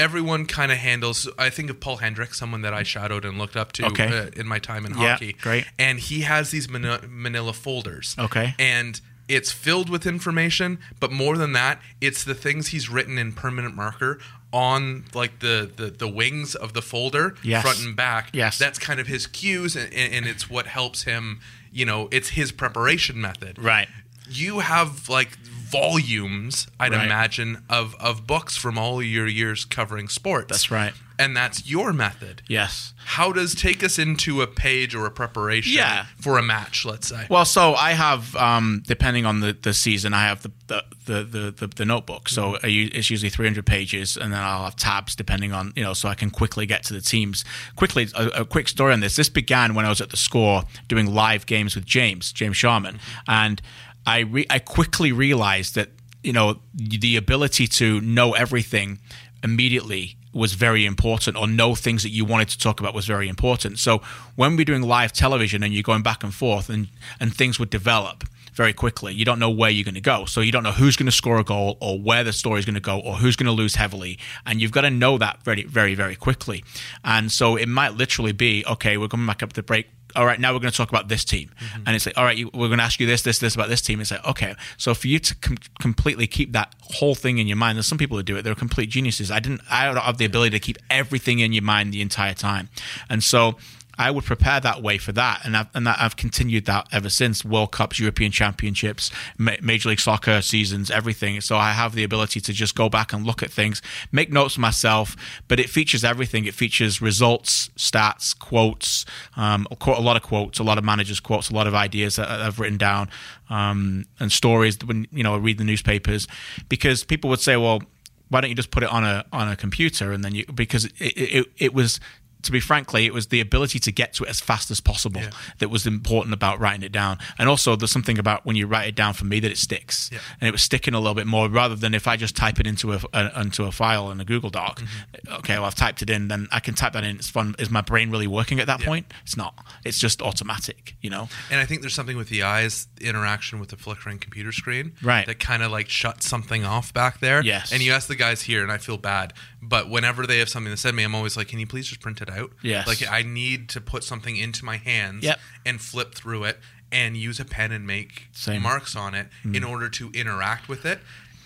[0.00, 1.28] everyone kind of handles.
[1.38, 4.06] I think of Paul Hendrick, someone that I shadowed and looked up to Okay.
[4.06, 5.34] uh, in my time in Yeah, hockey.
[5.34, 5.66] great.
[5.78, 8.16] And he has these Manila, Manila folders.
[8.18, 8.54] Okay.
[8.58, 13.32] And it's filled with information, but more than that, it's the things he's written in
[13.32, 14.18] permanent marker
[14.52, 17.62] on like the the, the wings of the folder, Yes.
[17.62, 18.30] front and back.
[18.32, 18.58] Yes.
[18.58, 21.40] That's kind of his cues, and, and it's what helps him.
[21.72, 23.86] You know, it's his preparation method Right.
[24.28, 25.38] you have like
[25.70, 27.04] volumes i'd Right.
[27.06, 30.92] imagine of of books from all your years covering sports That's right.
[31.18, 32.92] and that's your method Yes.
[33.04, 36.06] how does take us into a page or a preparation Yeah.
[36.20, 40.12] for a match let's say Well, so I have, um, depending on the, the season,
[40.14, 42.28] I have the the, the, the, the, the notebook.
[42.28, 45.82] So I u- it's usually 300 pages, and then I'll have tabs depending on, you
[45.82, 47.44] know, so I can quickly get to the teams.
[47.74, 49.16] Quickly, a, a quick story on this.
[49.16, 53.00] This began when I was at the score doing live games with James, James Sharman.
[53.26, 53.60] And
[54.06, 55.90] I, re- I quickly realized that,
[56.22, 58.98] you know, the ability to know everything
[59.42, 63.28] immediately was very important or know things that you wanted to talk about was very
[63.28, 63.78] important.
[63.78, 64.00] So
[64.36, 66.88] when we're doing live television and you're going back and forth and,
[67.18, 68.24] and things would develop
[68.60, 70.26] very quickly, you don't know where you're going to go.
[70.26, 72.66] So you don't know who's going to score a goal or where the story is
[72.66, 74.18] going to go or who's going to lose heavily.
[74.44, 76.62] And you've got to know that very, very, very quickly.
[77.02, 80.40] And so it might literally be, okay, we're coming back up the break all right,
[80.40, 81.50] now we're going to talk about this team.
[81.60, 81.82] Mm-hmm.
[81.86, 83.80] And it's like, all right, we're going to ask you this, this, this about this
[83.80, 84.00] team.
[84.00, 84.56] It's like, okay.
[84.76, 87.96] So for you to com- completely keep that whole thing in your mind, there's some
[87.96, 88.42] people who do it.
[88.42, 89.30] They're complete geniuses.
[89.30, 92.34] I didn't, I don't have the ability to keep everything in your mind the entire
[92.34, 92.70] time.
[93.08, 93.56] And so
[94.00, 97.10] I would prepare that way for that, and I've, and that, I've continued that ever
[97.10, 101.38] since World Cups, European Championships, Ma- Major League Soccer seasons, everything.
[101.42, 104.56] So I have the ability to just go back and look at things, make notes
[104.56, 105.16] myself.
[105.48, 106.46] But it features everything.
[106.46, 109.04] It features results, stats, quotes,
[109.36, 112.16] um, quote- a lot of quotes, a lot of managers' quotes, a lot of ideas
[112.16, 113.10] that I've written down,
[113.50, 114.78] um, and stories.
[114.82, 116.26] When you know, I read the newspapers,
[116.70, 117.82] because people would say, well
[118.30, 120.84] why don't you just put it on a on a computer and then you because
[120.84, 122.00] it it, it was
[122.42, 125.22] to be frankly, it was the ability to get to it as fast as possible
[125.58, 127.18] that was important about writing it down.
[127.38, 130.10] And also, there's something about when you write it down for me that it sticks,
[130.12, 130.18] Yeah.
[130.40, 132.66] and it was sticking a little bit more rather than if I just type it
[132.66, 134.80] into a, a into a file in a Google Doc.
[134.80, 135.32] Mm-hmm.
[135.34, 137.16] Okay, well, I've typed it in, then I can type that in.
[137.16, 137.54] It's fun.
[137.58, 139.06] Is my brain really working at that point?
[139.22, 139.54] It's not.
[139.84, 140.96] It's just automatic.
[141.00, 141.28] You know.
[141.50, 145.26] and i think there's something with the eyes interaction with the flickering computer screen Right.
[145.26, 147.72] that kind of like shuts something off back there Yes.
[147.72, 149.32] and you ask the guys here and i feel bad
[149.62, 152.00] but whenever they have something to send me i'm always like can you please just
[152.00, 152.86] print it out Yes.
[152.86, 155.38] like i need to put something into my hands Yep.
[155.66, 156.58] and flip through it
[156.92, 158.62] and use a pen and make Same.
[158.62, 159.54] marks on it mm-hmm.
[159.54, 161.00] in order to interact with it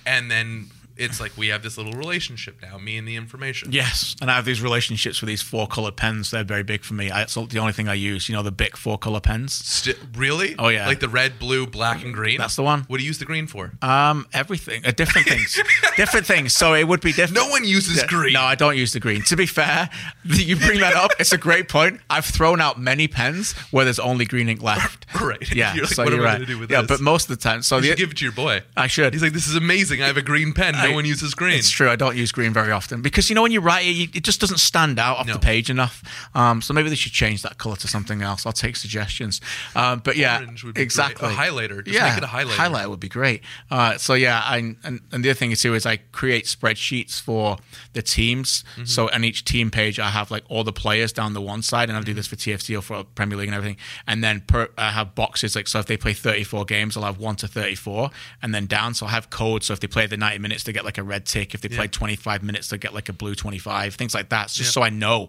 [0.07, 4.15] and then it's like we have this little relationship now me and the information Yes,
[4.21, 6.31] and I have these relationships with these four color pens.
[6.31, 7.11] They're very big for me.
[7.11, 8.29] I, it's the only thing I use.
[8.29, 9.53] You know, the Bic four color pens.
[9.55, 10.55] Sti- really?
[10.59, 10.87] Oh, yeah.
[10.87, 12.39] Like the red, blue, black, and green.
[12.39, 12.85] That's the one.
[12.89, 13.73] What do you use the green for?
[13.83, 15.61] Um, everything, uh, different things,
[15.97, 16.53] different things.
[16.53, 17.35] So it would be different.
[17.35, 18.33] no one uses Yeah, green.
[18.35, 19.23] No, I don't use the green.
[19.25, 19.89] To be fair,
[20.25, 21.11] you bring that up.
[21.19, 22.01] It's a great point.
[22.11, 25.07] I've thrown out many pens where there's only green ink left.
[25.21, 25.55] Right.
[25.55, 25.75] Yeah.
[25.75, 26.35] You're like, so what you're right.
[26.35, 26.89] gonna do with yeah, this?
[26.89, 28.63] but most of the time, so You the, should give it to your boy.
[28.77, 29.13] I should.
[29.15, 30.03] He's like, this is amazing.
[30.03, 31.59] I have a green pen no I- one uses green.
[31.59, 31.91] It's true.
[31.91, 34.25] I don't use green very often because you know when you write it, you, it
[34.25, 35.35] just doesn't stand out off No.
[35.35, 36.03] the page enough.
[36.35, 38.47] Um, so maybe they should change that color to something else.
[38.47, 39.41] I'll take suggestions.
[39.75, 40.85] Um, but yeah, Orange would be great.
[40.85, 41.29] exactly.
[41.29, 41.85] A highlighter.
[41.85, 42.57] Just yeah, make it a highlighter.
[42.57, 43.43] Highlighter would be great.
[43.71, 44.77] Uh, so yeah, I, and,
[45.13, 47.59] and the other thing too is I create spreadsheets for
[47.93, 48.65] the teams.
[48.73, 48.85] Mm-hmm.
[48.85, 51.89] So on each team page, I have like all the players down the one side,
[51.89, 53.77] and I do this for TFC or for Premier League and everything.
[54.07, 57.19] And then per, I have boxes like so if they play 34 games, I'll have
[57.19, 58.11] one to 34,
[58.43, 58.95] and then down.
[58.95, 59.67] So I have codes.
[59.67, 61.55] So if they play the 90 minutes, they get like a red tick.
[61.55, 63.95] If they play 25 minutes, they get like a blue 25.
[63.95, 64.47] Things like that.
[64.47, 65.29] It's just so I know.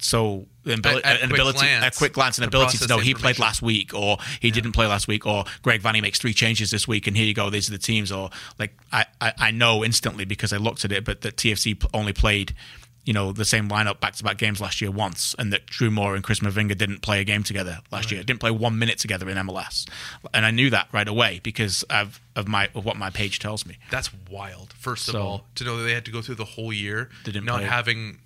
[0.00, 2.86] So the abili- At- at an ability, glance, a quick glance, and to ability to
[2.86, 6.20] know he played last week or he didn't play last week or Greg Vanney makes
[6.20, 8.30] three changes this week and here you go these are the teams or
[8.60, 12.12] like I, I, I know instantly because I looked at it but that TFC only
[12.12, 12.54] played
[13.08, 15.90] you know the same lineup back to back games last year once and that Drew
[15.90, 18.98] Moor and Chris Mavinga didn't play a game together last year didn't play one minute
[18.98, 19.88] together in MLS
[20.34, 23.64] and I knew that right away because of of my of what my page tells
[23.64, 24.72] me That's wild.
[24.74, 27.08] First of So- all, to know that they had to go through the whole year
[27.26, 28.18] not having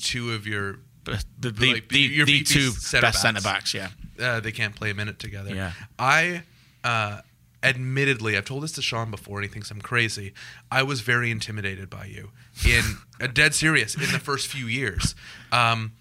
[0.00, 3.22] two of your the the, Like, the, your the two center best backs.
[3.22, 3.88] centre backs yeah
[4.26, 5.52] uh, they can't play a minute together.
[5.52, 5.72] Yeah.
[5.98, 6.44] I,
[6.84, 7.20] uh,
[7.64, 10.32] admittedly, I've told this to Sean before, and he thinks I'm crazy.
[10.70, 12.30] I was very intimidated by you
[12.66, 15.14] in a dead serious in the first few years,
[15.52, 15.92] um,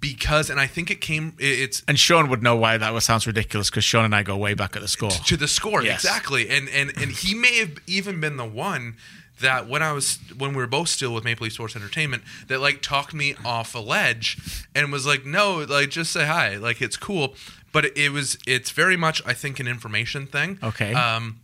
[0.00, 1.34] because, and I think it came.
[1.38, 4.22] it- It's and Sean would know why that was, sounds ridiculous because Sean and I
[4.22, 6.04] go way back at the score to the score Yes.
[6.04, 8.96] exactly and and and he may have even been the one
[9.40, 12.60] that when I was when we were both still with Maple Leaf Sports Entertainment that
[12.60, 14.38] like talked me off a ledge
[14.74, 17.34] and was like no like just say hi like it's cool
[17.72, 20.92] but it was it's very much I think an information thing Okay.
[20.94, 21.40] um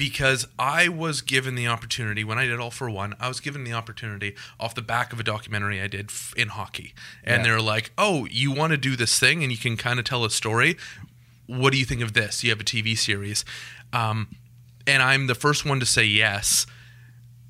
[0.00, 3.64] because I was given the opportunity when I did All for One, I was given
[3.64, 6.94] the opportunity off the back of a documentary I did f- in hockey.
[7.22, 7.50] And Yeah.
[7.50, 10.24] they're like, oh, you want to do this thing and you can kind of tell
[10.24, 10.78] a story?
[11.44, 12.42] What do you think of this?
[12.42, 13.44] You have a TV series.
[13.92, 14.28] Um,
[14.86, 16.64] and I'm the first one to say yes.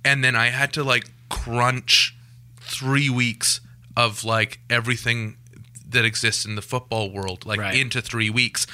[0.04, 2.16] And then I had to like crunch
[2.60, 3.60] three weeks
[3.96, 5.36] of like everything
[5.88, 7.76] that exists in the football world, like Right.
[7.78, 8.66] into three weeks.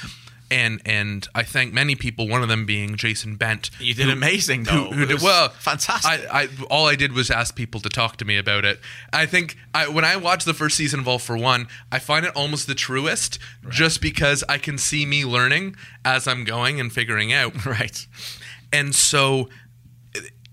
[0.48, 2.28] And and I thank many people.
[2.28, 3.70] One of them being Jason Bent.
[3.80, 4.90] You did amazing, though.
[4.92, 6.08] who It did- was well, fantastic.
[6.32, 8.78] I, I all I did was ask people to talk to me about it.
[9.12, 12.24] I think I, when I watch the first season of All for One, I find
[12.24, 15.74] it almost the truest, just because I can see me learning
[16.04, 17.66] as I'm going and figuring out.
[17.66, 18.06] right
[18.72, 19.48] And so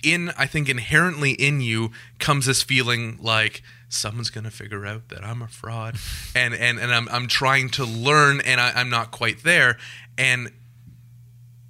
[0.01, 3.61] in I think inherently in you comes this feeling like
[3.93, 5.95] someone's gonna figure out that I'm a fraud
[6.35, 9.77] and and, and I'm I'm trying to learn and I, I'm not quite there
[10.17, 10.51] and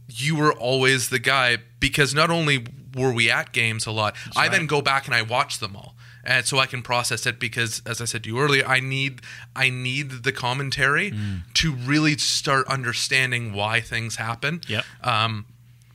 [0.10, 2.66] you were always the guy because not only
[2.96, 5.96] were we at games a lot, I then go back and I watch them all.
[6.26, 9.22] And so I can process it because as I said to you earlier, I need
[9.56, 11.42] I need the commentary Mm.
[11.56, 14.62] to really start understanding why things happen.
[14.68, 14.86] Yep.
[15.04, 15.46] Um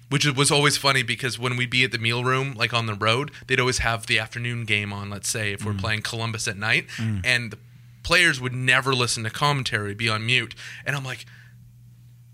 [0.09, 2.95] which was always funny because when we'd be at the meal room, like on the
[2.95, 5.81] road, they'd always have the afternoon game on, let's say, if we're Mm.
[5.81, 6.87] playing Columbus at night.
[6.99, 7.59] And the
[8.03, 10.55] players would never listen to commentary, be on mute.
[10.87, 11.27] And I'm like,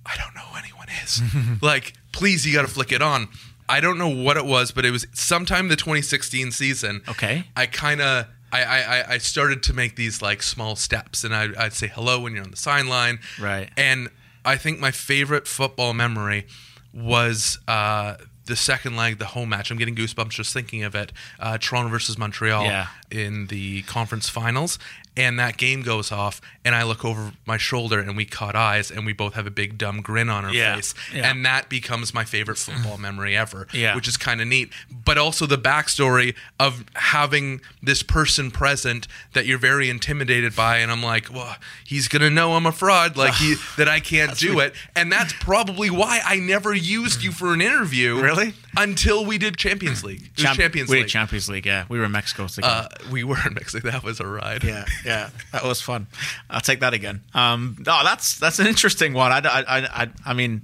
[0.07, 1.21] I don't know who anyone is.
[1.63, 3.29] like, please, you got to flick it on.
[3.69, 7.01] I don't know what it was, but it was sometime the 2016 season.
[7.09, 7.45] Okay.
[7.57, 8.27] I kind of.
[8.53, 12.21] I, I, I- started to make these like small steps and I, I'd say hello
[12.21, 13.19] when you're on the sideline.
[13.41, 13.69] Right.
[13.77, 14.11] And
[14.45, 16.47] I think my favorite football memory
[16.95, 18.15] was uh,
[18.47, 19.71] the second leg, the home match.
[19.71, 21.13] I'm getting goosebumps just thinking of it.
[21.41, 22.87] Uh, Toronto versus Montreal Yeah.
[23.11, 24.79] in the conference finals.
[25.17, 28.91] And that game goes off, and I look over my shoulder, and we caught eyes,
[28.91, 30.75] and we both have a big dumb grin on our Yeah.
[30.75, 30.93] face.
[31.15, 31.31] Yeah.
[31.31, 33.95] And that becomes my favorite football memory ever, Yeah.
[33.95, 34.73] which is kind of neat.
[34.91, 40.91] But also the backstory of having this person present that you're very intimidated by, and
[40.91, 41.57] I'm like, well,
[41.87, 45.33] he's gonna know I'm a fraud, like he that I can't do it, and that's
[45.35, 48.55] probably why I never used you for an interview, Really?
[48.77, 50.23] Until we did Champions League.
[50.23, 51.05] It was Champ- Champions we League.
[51.07, 53.91] did Champions League yeah we were in Mexico together uh, we were in Mexico.
[53.91, 54.65] That was a ride.
[54.65, 56.07] yeah, yeah, that was fun.
[56.51, 57.23] I'll take that again.
[57.35, 59.33] Um, no, that's that's an interesting one.
[59.33, 60.63] I, I, I, I mean,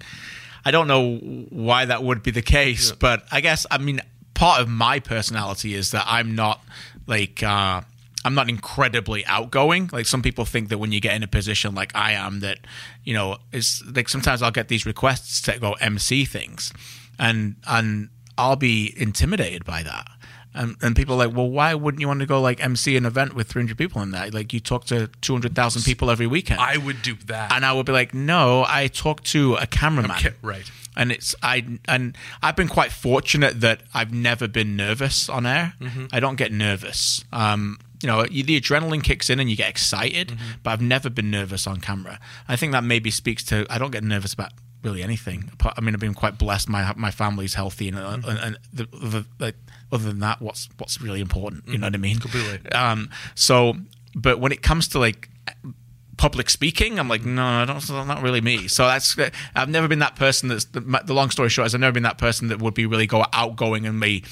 [0.64, 4.00] I don't know why that would be the case, but I guess I mean
[4.34, 6.62] part of my personality is that I'm not
[7.06, 7.82] like uh,
[8.24, 9.88] I'm not incredibly outgoing.
[9.92, 12.58] Like some people think that when you get in a position like I am, that
[13.04, 16.72] you know, it's like sometimes I'll get these requests to go MC things,
[17.20, 20.08] and and I'll be intimidated by that.
[20.52, 23.06] And, and people are like, well, why wouldn't you want to go like MC an
[23.06, 24.34] event with 300 people in that?
[24.34, 26.58] Like you talk to 200,000 people every weekend.
[26.58, 27.52] I would do that.
[27.52, 30.10] and I would be like, no, I talk to a cameraman.
[30.16, 30.68] Okay, right.
[30.96, 35.74] And it's I and I've been quite fortunate that I've never been nervous on air.
[35.80, 36.06] Mm-hmm.
[36.10, 37.24] I don't get nervous.
[37.32, 40.50] Um, you know, the adrenaline kicks in and you get excited, Mm-hmm.
[40.64, 42.18] but I've never been nervous on camera.
[42.48, 44.50] I think that maybe speaks to I don't get nervous about
[44.82, 45.50] really anything.
[45.76, 46.68] I mean, I've been quite blessed.
[46.68, 48.28] My my family's healthy, and Mm-hmm.
[48.28, 49.56] and, and the, the, like
[49.92, 51.66] other than that, what's what's really important?
[51.68, 52.16] You know what I mean?
[52.16, 52.30] Mm-hmm.
[52.30, 52.72] Completely.
[52.72, 53.10] Um.
[53.34, 53.74] So,
[54.14, 55.28] but when it comes to like
[56.16, 58.68] public speaking, I'm like, no, I don't, it's not really me.
[58.68, 59.16] So that's
[59.54, 60.48] I've never been that person.
[60.50, 62.84] That's the, the long story short is I've never been that person that would be
[62.86, 64.24] really go outgoing and be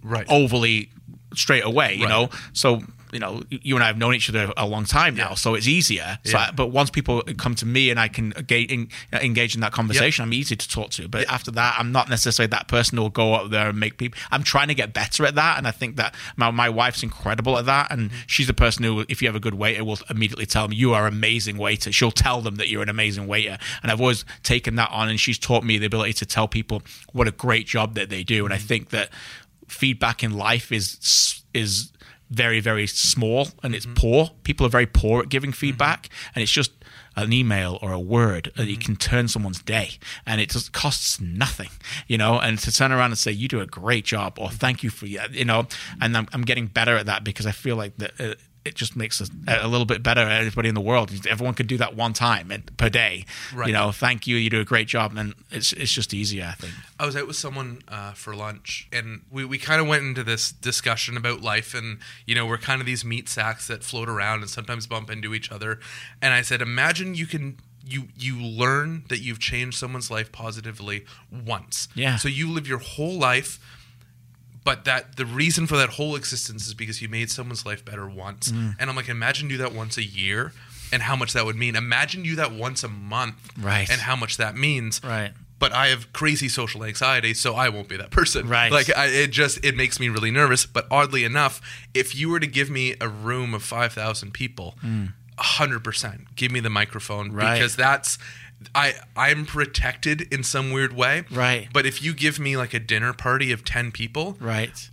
[0.00, 0.26] Right.
[0.30, 0.90] overly
[1.34, 2.08] straight away, you Right.
[2.10, 2.30] know.
[2.52, 5.54] So you know, you and I have known each other a long time now, so
[5.54, 6.18] it's easier.
[6.24, 6.48] So Yeah.
[6.48, 9.72] I- but once people come to me and I can engage in, engage in that
[9.72, 11.08] conversation, I'm easy to talk to.
[11.08, 13.96] But after that, I'm not necessarily that person who will go out there and make
[13.96, 14.18] people.
[14.30, 17.58] I'm trying to get better at that, and I think that my, my wife's incredible
[17.58, 18.20] at that, and mm-hmm.
[18.26, 20.92] she's the person who, if you have a good waiter, will immediately tell them you
[20.94, 21.92] are an amazing waiter.
[21.92, 25.18] She'll tell them that you're an amazing waiter, and I've always taken that on, and
[25.18, 26.82] she's taught me the ability to tell people
[27.12, 28.66] what a great job that they do, and I mm-hmm.
[28.66, 29.10] think that
[29.68, 31.92] feedback in life is is
[32.30, 33.94] very very small and it's mm-hmm.
[33.94, 34.30] poor.
[34.44, 35.56] People are very poor at giving mm-hmm.
[35.56, 36.72] feedback and it's just
[37.16, 38.82] an email or a word that you mm-hmm.
[38.82, 41.70] can turn someone's day and it just costs nothing
[42.06, 42.38] you know?
[42.38, 45.06] And to turn around and say you do a great job or thank you for
[45.06, 45.66] you know?
[46.00, 48.34] And i'm, I'm getting better at that because i feel like that uh,
[48.68, 51.10] it just makes us a a little bit better at everybody in the world.
[51.26, 53.24] Everyone could do that one time and- per day.
[53.54, 53.66] Right.
[53.68, 54.36] You know, thank you.
[54.36, 56.46] You do a great job, and it's it's just easier.
[56.50, 56.74] I think.
[57.00, 60.22] I was out with someone uh, for lunch, and we, we kind of went into
[60.22, 64.08] this discussion about life, and you know we're kind of these meat sacks that float
[64.08, 65.80] around and sometimes bump into each other.
[66.22, 71.04] And I said, imagine you can you you learn that you've changed someone's life positively
[71.30, 71.88] once.
[71.94, 72.16] Yeah.
[72.16, 73.58] So you live your whole life.
[74.68, 78.06] But that the reason for that whole existence is because you made someone's life better
[78.08, 78.52] once.
[78.52, 78.74] Mm.
[78.78, 80.52] And I'm like, imagine you do that once a year
[80.92, 81.74] and how much that would mean.
[81.76, 83.88] Imagine you do that once a month Right.
[83.90, 85.32] and how much that means Right.
[85.58, 88.46] but I have crazy social anxiety, so I won't be that person.
[88.48, 88.70] Right.
[88.70, 90.66] Like I, it just it makes me really nervous.
[90.66, 91.60] But oddly enough,
[91.94, 94.76] if you were to give me a room of five thousand people,
[95.38, 97.54] hundred percent, give me the microphone Right.
[97.54, 98.18] because that's.
[98.74, 101.68] I I'm protected in some weird way, Right.
[101.72, 104.90] But if you give me like a dinner party of ten people, Right.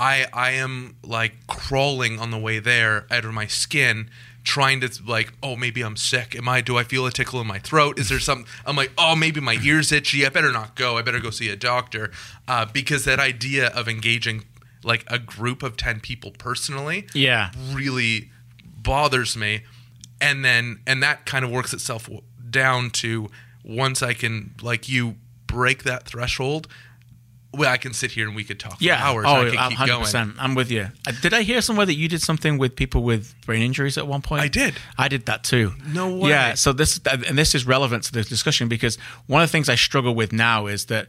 [0.00, 4.08] I I am like crawling on the way there out of my skin
[4.44, 6.36] trying to like oh maybe I'm sick.
[6.36, 7.98] Am I do I feel a tickle in my throat?
[7.98, 10.24] Is there some I'm like oh maybe my ears itchy.
[10.24, 10.96] I better not go.
[10.96, 12.12] I better go see a doctor.
[12.46, 14.44] Uh, because that idea of engaging
[14.84, 17.50] like a group of 10 people personally Yeah.
[17.72, 18.30] really
[18.64, 19.64] bothers me.
[20.20, 22.08] And then and that kind of works itself
[22.50, 23.28] down to
[23.64, 26.68] once I can like you break that threshold
[27.52, 28.98] well I can sit here and we could talk Yeah.
[28.98, 30.12] for hours oh, I can 100%.
[30.12, 30.34] Going.
[30.38, 30.88] I'm with you.
[31.06, 34.06] Uh, Did I hear somewhere that you did something with people with brain injuries at
[34.06, 34.42] one point?
[34.42, 34.74] I did.
[34.98, 35.72] I did that too.
[35.86, 36.28] No way.
[36.30, 36.54] Yeah.
[36.54, 38.96] So this and this is relevant to the discussion because
[39.26, 41.06] one of the things I struggle with now is that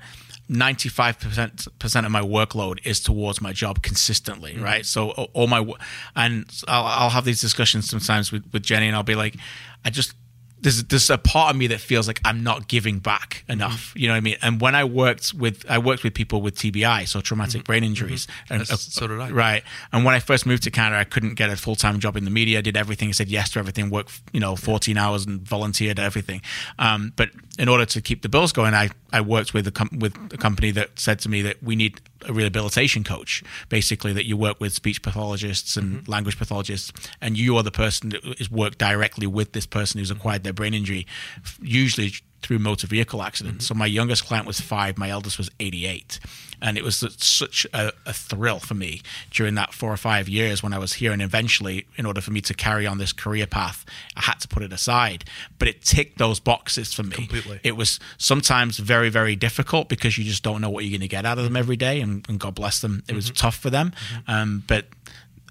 [0.50, 4.64] 95% of my workload is towards my job consistently, Mm-hmm.
[4.64, 4.86] right?
[4.86, 5.66] So all my
[6.16, 9.36] and I'll, I'll have these discussions sometimes with, with Jenny, and I'll be like,
[9.86, 10.14] I just
[10.62, 13.54] there's there's a part of me that feels like I'm not giving back mm-hmm.
[13.54, 13.94] enough.
[13.96, 14.38] You know what I mean?
[14.42, 17.66] And when I worked with I worked with people with TBI, so traumatic mm-hmm.
[17.66, 17.90] brain mm-hmm.
[17.90, 19.30] injuries, and That's- so did I.
[19.30, 19.64] Right.
[19.92, 22.26] And when I first moved to Canada, I couldn't get a full time job in
[22.26, 22.60] the media.
[22.60, 23.10] I did everything.
[23.10, 23.90] I said yes to everything.
[23.90, 26.42] Worked, you know, 14 hours and volunteered everything.
[26.78, 29.98] Um, but in order to keep the bills going, I, I worked with a com-
[30.00, 34.26] with a company that said to me that we need a rehabilitation coach, basically that
[34.26, 36.12] you work with speech pathologists and mm-hmm.
[36.12, 36.92] language pathologists,
[37.22, 40.54] and you are the person that is worked directly with this person who's acquired their
[40.54, 41.08] brain injury,
[41.62, 43.66] usually through motor vehicle accidents.
[43.66, 43.74] Mm-hmm.
[43.74, 46.20] So my youngest client was five, my eldest was 88.
[46.62, 49.02] And it was such a, a thrill for me
[49.32, 51.12] during that four or five years when I was here.
[51.12, 53.86] And eventually, in order for me to carry on this career path,
[54.16, 55.26] I had to put it aside.
[55.58, 57.16] But it ticked those boxes for me.
[57.16, 57.60] Completely.
[57.64, 61.08] It was sometimes very, very difficult because you just don't know what you're going to
[61.08, 62.02] get out of them every day.
[62.02, 63.36] And, and God bless them, it was mm-hmm.
[63.36, 63.92] tough for them.
[63.92, 64.32] Mm-hmm.
[64.32, 64.86] Um, but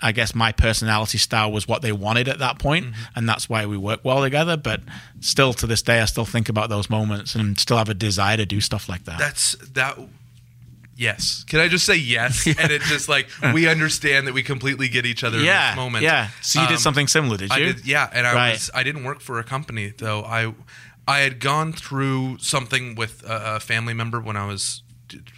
[0.00, 3.02] I guess my personality style was what they wanted at that point, mm-hmm.
[3.16, 4.56] and that's why we work well together.
[4.56, 4.80] But
[5.20, 8.36] still, to this day, I still think about those moments and still have a desire
[8.36, 9.18] to do stuff like that.
[9.18, 9.98] That's that.
[10.99, 11.44] Yes.
[11.46, 12.44] Can I just say yes?
[12.61, 15.76] And it just like we understand that we completely get each other yeah, in this
[15.84, 16.03] moment.
[16.03, 16.28] yeah.
[16.42, 17.72] So you Um, did something similar, did I you?
[17.72, 18.53] did, yeah, and I Right.
[18.53, 20.24] was I didn't work for a company though.
[20.24, 20.53] I
[21.07, 24.82] I had gone through something with a, a family member when I was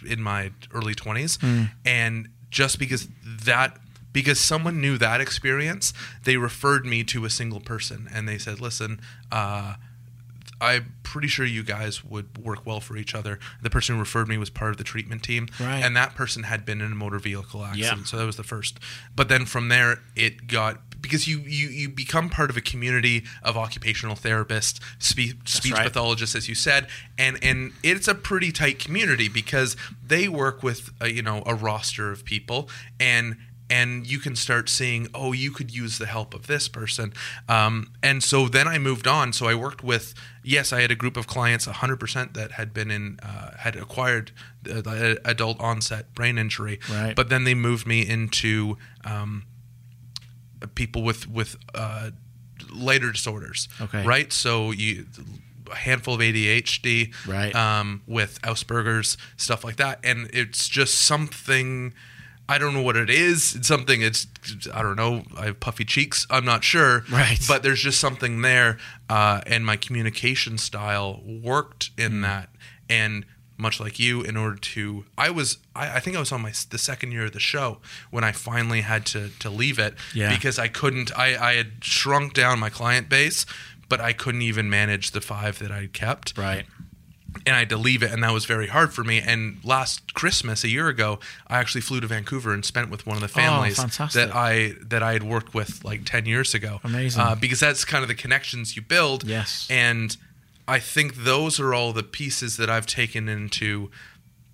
[0.05, 1.63] in my early 20s Hmm.
[1.85, 3.07] and just because
[3.45, 3.77] that
[4.11, 5.93] because someone knew that experience,
[6.23, 8.99] they referred me to a single person and they said, "Listen,
[9.31, 9.75] uh
[10.61, 13.39] I'm pretty sure you guys would work well for each other.
[13.61, 15.83] The person who referred me was part of the treatment team, Right.
[15.83, 17.99] and that person had been in a motor vehicle accident.
[17.99, 18.05] Yeah.
[18.05, 18.79] So that was the first.
[19.15, 23.23] But then from there, it got because you you you become part of a community
[23.41, 25.83] of occupational therapists, spe- speech right.
[25.87, 26.87] pathologists, as you said,
[27.17, 31.55] and and it's a pretty tight community because they work with a, you know a
[31.55, 33.35] roster of people and.
[33.71, 37.13] And you can start seeing, oh, you could use the help of this person.
[37.47, 39.31] Um, and so then I moved on.
[39.31, 40.13] So I worked with,
[40.43, 44.31] yes, I had a group of clients, 100% that had been in, uh, had acquired
[44.65, 46.79] adult onset brain injury.
[46.91, 47.15] Right.
[47.15, 49.45] But then they moved me into um,
[50.75, 52.11] people with with uh,
[52.71, 53.67] later disorders.
[53.79, 54.05] Okay.
[54.05, 54.31] Right.
[54.31, 55.07] So you
[55.71, 57.13] a handful of ADHD.
[57.27, 57.55] Right.
[57.55, 61.93] Um, with Asperger's stuff like that, and it's just something.
[62.51, 63.55] I don't know what it is.
[63.55, 64.01] It's something.
[64.01, 64.27] It's
[64.73, 65.23] I don't know.
[65.37, 66.27] I have puffy cheeks.
[66.29, 67.05] I'm not sure.
[67.09, 67.39] Right.
[67.47, 68.77] But there's just something there,
[69.09, 72.21] uh, and my communication style worked in Hmm.
[72.21, 72.49] that.
[72.89, 73.25] And
[73.57, 76.51] much like you, in order to, I was, I, I think I was on my
[76.69, 77.77] the second year of the show
[78.09, 80.29] when I finally had to to leave it Yeah.
[80.35, 81.09] because I couldn't.
[81.17, 83.45] I I had shrunk down my client base,
[83.87, 86.65] but I couldn't even manage the five that I kept Right.
[87.45, 89.19] And I had to leave it, and that was very hard for me.
[89.19, 93.15] And last Christmas, a year ago, I actually flew to Vancouver and spent with one
[93.15, 96.79] of the families Oh, that I that I had worked with like ten years ago.
[96.83, 97.21] Amazing.
[97.21, 99.23] uh, because that's kind of the connections you build.
[99.23, 99.67] Yes.
[99.69, 100.15] and
[100.67, 103.89] I think those are all the pieces that I've taken into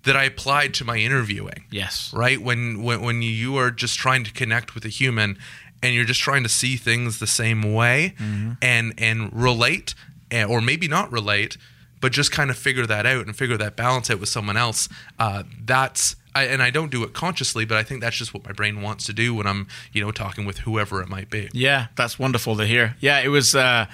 [0.04, 2.12] that I applied to my interviewing Yes.
[2.14, 5.36] right when, when when you are just trying to connect with a human
[5.82, 8.52] and you're just trying to see things the same way Mm-hmm.
[8.62, 9.94] and and relate
[10.32, 11.56] or maybe not relate
[12.00, 14.88] but just kind of figure that out and figure that balance out with someone else
[15.18, 18.44] uh, that's I, and I don't do it consciously but I think that's just what
[18.44, 21.48] my brain wants to do when I'm you know talking with whoever it might be
[21.52, 22.96] Yeah, that's wonderful to hear.
[23.00, 23.86] Yeah, it was uh,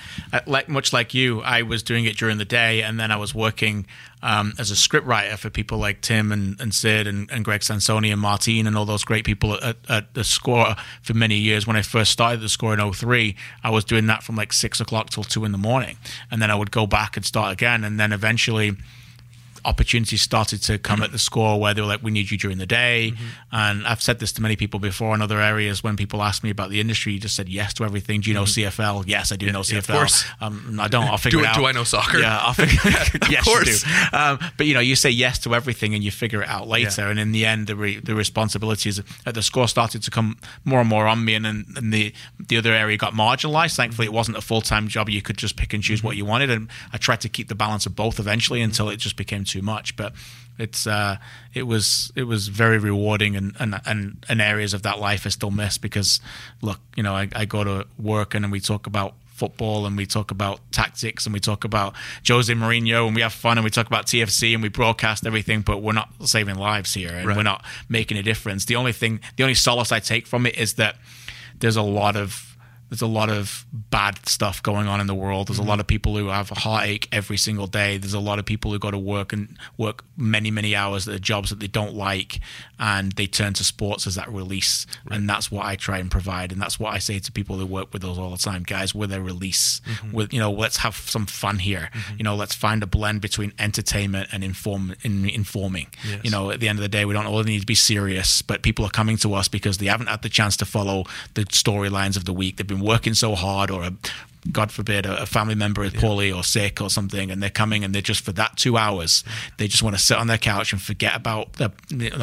[0.46, 1.40] like much like you.
[1.42, 3.86] I was doing it during the day, and then I was working
[4.22, 7.62] um, as a script writer for people like Tim and, and Sid and, and Greg
[7.62, 11.66] Sansone and Martine and all those great people at, at the Score for many years.
[11.66, 14.80] When I first started the Score in 03, I was doing that from like six
[14.80, 15.96] o'clock till two in the morning,
[16.30, 18.76] and then I would go back and start again, and then eventually
[19.64, 22.58] opportunities started to come at the score where they were like, "We need you during
[22.58, 23.24] the day." Mm-hmm.
[23.52, 26.50] And I've said this to many people before in other areas when people ask me
[26.50, 28.20] about the industry, you just said yes to everything.
[28.20, 29.04] Do you know CFL?
[29.06, 29.72] Yes, I do know Mm-hmm.
[29.74, 30.24] yeah, of course.
[30.40, 31.04] Um, I don't.
[31.06, 31.56] I'll figure Do- it out.
[31.56, 32.18] do I know soccer?
[32.18, 32.78] Yeah, I'll figure.
[33.30, 33.84] yes, course.
[33.86, 34.16] you do.
[34.16, 37.02] Um, but you know, you say yes to everything and you figure it out later.
[37.02, 37.10] Yeah.
[37.10, 40.80] And in the end, the re- the responsibilities at the score started to come more
[40.80, 43.76] and more on me, and then and the the other area got marginalized.
[43.76, 45.08] Thankfully, it wasn't a full time job.
[45.08, 47.54] You could just pick and choose what you wanted, and I tried to keep the
[47.54, 49.96] balance of both eventually until it just became too much.
[49.96, 50.12] But
[50.58, 51.16] it's uh,
[51.52, 55.30] it was it was very rewarding, and and and, and areas of that life I
[55.30, 56.20] still miss because
[56.62, 60.06] look, you know, I, I go to work and we talk about football and we
[60.06, 61.92] talk about tactics and we talk about
[62.28, 65.62] Jose Mourinho and we have fun and we talk about TFC and we broadcast everything,
[65.62, 67.36] but we're not saving lives here and Right.
[67.36, 68.66] we're not making a difference.
[68.66, 70.94] The only thing, the only solace I take from it is that
[71.58, 72.53] there's a lot of
[72.90, 75.48] there's a lot of bad stuff going on in the world.
[75.48, 75.70] There's a mm-hmm.
[75.70, 77.96] lot of people who have a heartache every single day.
[77.96, 81.20] There's a lot of people who go to work and work many, many hours at
[81.20, 82.40] jobs that they don't like,
[82.78, 84.86] and they turn to sports as that release.
[85.10, 87.66] And that's what I try and provide, and that's what I say to people who
[87.66, 88.94] work with us all the time, guys.
[88.94, 90.12] With a release, mm-hmm.
[90.12, 91.88] with you know, let's have some fun here.
[91.92, 92.14] Mm-hmm.
[92.18, 95.88] You know, let's find a blend between entertainment and inform in, informing.
[96.06, 96.20] Yes.
[96.22, 98.42] You know, at the end of the day, we don't all need to be serious,
[98.42, 101.04] but people are coming to us because they haven't had the chance to follow
[101.34, 102.56] the storylines of the week.
[102.56, 103.92] They've been working so hard, or a,
[104.52, 107.94] God forbid, a, family member is poorly or sick or something, and they're coming and
[107.94, 109.24] they're just for that two hours,
[109.58, 111.72] they just want to sit on their couch and forget about the,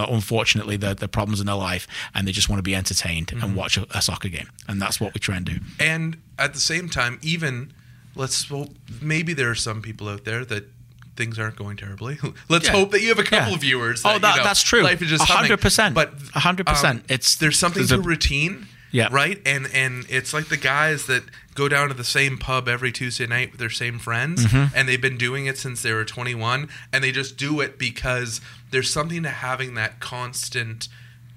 [0.10, 3.56] unfortunately, the, the problems in their life, and they just want to be entertained and
[3.56, 5.56] watch a, a soccer game, and that's what we try and do.
[5.80, 7.72] and at the same time even
[8.16, 10.68] let's hope maybe there are some people out there that
[11.16, 12.18] things aren't going terribly
[12.50, 12.72] let's Yeah.
[12.72, 13.54] hope that you have a couple Yeah.
[13.56, 14.82] of viewers Oh, that, that- you know, that's true.
[14.82, 15.94] life is just hundred percent.
[15.94, 17.00] but hundred percent.
[17.02, 19.08] um, It's- there's something to a- routine Yeah.
[19.12, 21.24] right and and it's like the guys that
[21.56, 24.76] go down to the same pub every tuesday night with their same friends Mm-hmm.
[24.76, 28.40] and they've been doing it since they were 21 and they just do it because
[28.72, 30.88] there's something to having that constant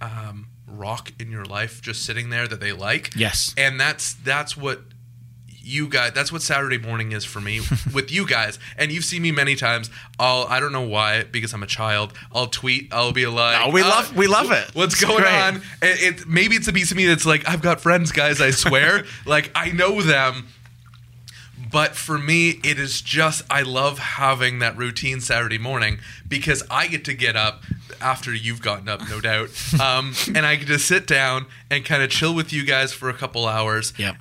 [0.00, 3.54] um, rock in your life just sitting there that they like Yes.
[3.56, 4.80] and that's that's what
[5.64, 7.60] you guys that's what saturday morning is for me
[7.94, 8.58] with you guys.
[8.76, 9.90] And you've seen me many times.
[10.18, 12.12] I'll i don't know why because i'm a child.
[12.32, 14.70] I'll tweet i'll be like Oh, we "Uh, love- we love it.
[14.74, 15.34] what's It's going great.
[15.34, 15.56] on?
[15.82, 18.50] It, it maybe it's a piece of me that's like i've got friends guys i
[18.50, 19.04] swear.
[19.26, 20.46] Like i know them.
[21.72, 25.98] But for me it is just i love having that routine saturday morning
[26.28, 27.62] because i get to get up
[28.00, 29.48] after you've gotten up no doubt.
[29.80, 33.08] Um, and i get to sit down and kind of chill with you guys for
[33.10, 33.92] a couple hours.
[33.98, 34.14] Yeah.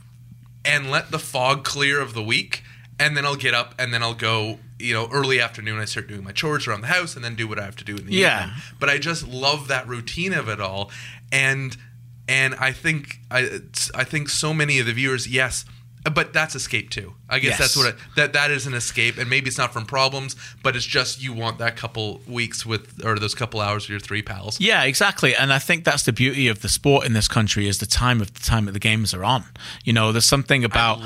[0.66, 2.64] And let the fog clear of the week
[3.00, 6.08] and then I'll get up and then I'll go, you know, early afternoon I start
[6.08, 8.06] doing my chores around the house and then do what I have to do in
[8.06, 8.44] the Yeah.
[8.46, 8.62] evening.
[8.80, 10.92] But I just love that routine of it all
[11.32, 11.76] and
[12.28, 13.60] and I think I
[13.94, 15.66] I think so many of the viewers, yes,
[16.14, 17.16] but that's escape too.
[17.34, 17.60] I guess Yes.
[17.60, 20.76] that's what it, that that is an escape, and maybe it's not from problems, but
[20.76, 24.22] it's just you want that couple weeks with or those couple hours with your three
[24.22, 24.60] pals.
[24.60, 25.36] Yeah, exactly.
[25.36, 28.22] And I think that's the beauty of the sport in this country is the time
[28.22, 29.44] of the time that the games are on.
[29.84, 31.00] You know, there's something about.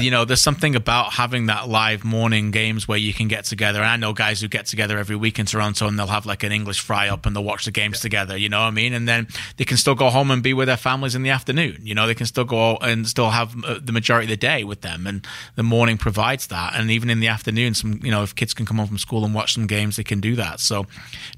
[0.00, 3.78] You know, there's something about having that live morning games where you can get together.
[3.80, 6.42] And I know guys who get together every week in Toronto and they'll have like
[6.42, 8.36] an English fry up and they'll watch the games together.
[8.36, 8.92] You know what I mean?
[8.92, 11.78] And then they can still go home and be with their families in the afternoon.
[11.82, 14.64] You know, they can still go and still have uh, the majority of the day
[14.64, 15.06] with them.
[15.06, 15.26] And
[15.56, 16.74] the morning provides that.
[16.74, 19.24] And even in the afternoon, some you know, if kids can come home from school
[19.24, 20.60] and watch some games, they can do that.
[20.60, 20.86] So,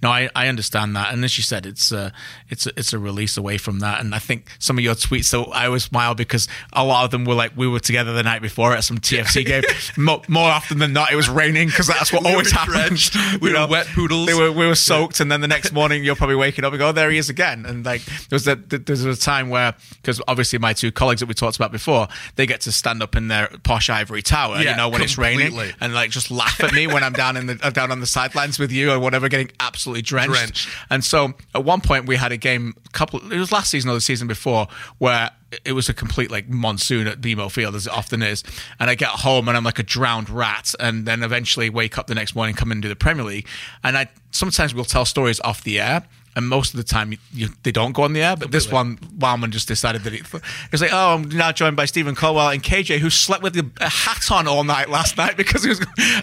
[0.03, 1.13] no, I, I understand that.
[1.13, 2.13] And as you said, it's a
[2.49, 4.01] it's a, it's a release away from that.
[4.01, 7.11] And I think some of your tweets, so I always smile because a lot of
[7.11, 9.63] them were like we were together the night before at some TFC game.
[9.97, 13.11] More, more often than not, it was raining because that's what We always happens.
[13.41, 14.27] We You were wet poodles.
[14.27, 16.79] They were we were soaked, and then the next morning you're probably waking up and
[16.79, 17.67] go, oh, there he is again.
[17.67, 21.21] And like there was a there was a time where because obviously my two colleagues
[21.21, 24.61] that we talked about before, they get to stand up in their posh ivory tower,
[24.61, 27.39] Yeah, you know, when it's raining, and like just laugh at me when I'm down
[27.39, 30.35] in the uh, down on the sidelines with you or whatever, getting absolutely drenched.
[30.35, 30.69] Drenched.
[30.91, 33.95] And so at one point we had a game, couple it was last season or
[33.95, 34.67] the season before,
[34.99, 35.31] where
[35.65, 38.43] it was a complete like monsoon at BMO Field as it often is.
[38.79, 42.09] And I get home and I'm like a drowned rat, and then eventually wake up
[42.09, 43.47] the next morning, come and do the Premier League.
[43.83, 46.03] And I sometimes we'll tell stories off the air.
[46.35, 48.37] And most of the time, you, you, they don't go on the air.
[48.37, 51.77] But this one, Wileman just decided that it, it was like, oh, I'm now joined
[51.77, 55.37] by Steven Caldwell and KJ, who slept with a hat on all night last night
[55.37, 55.81] because he was.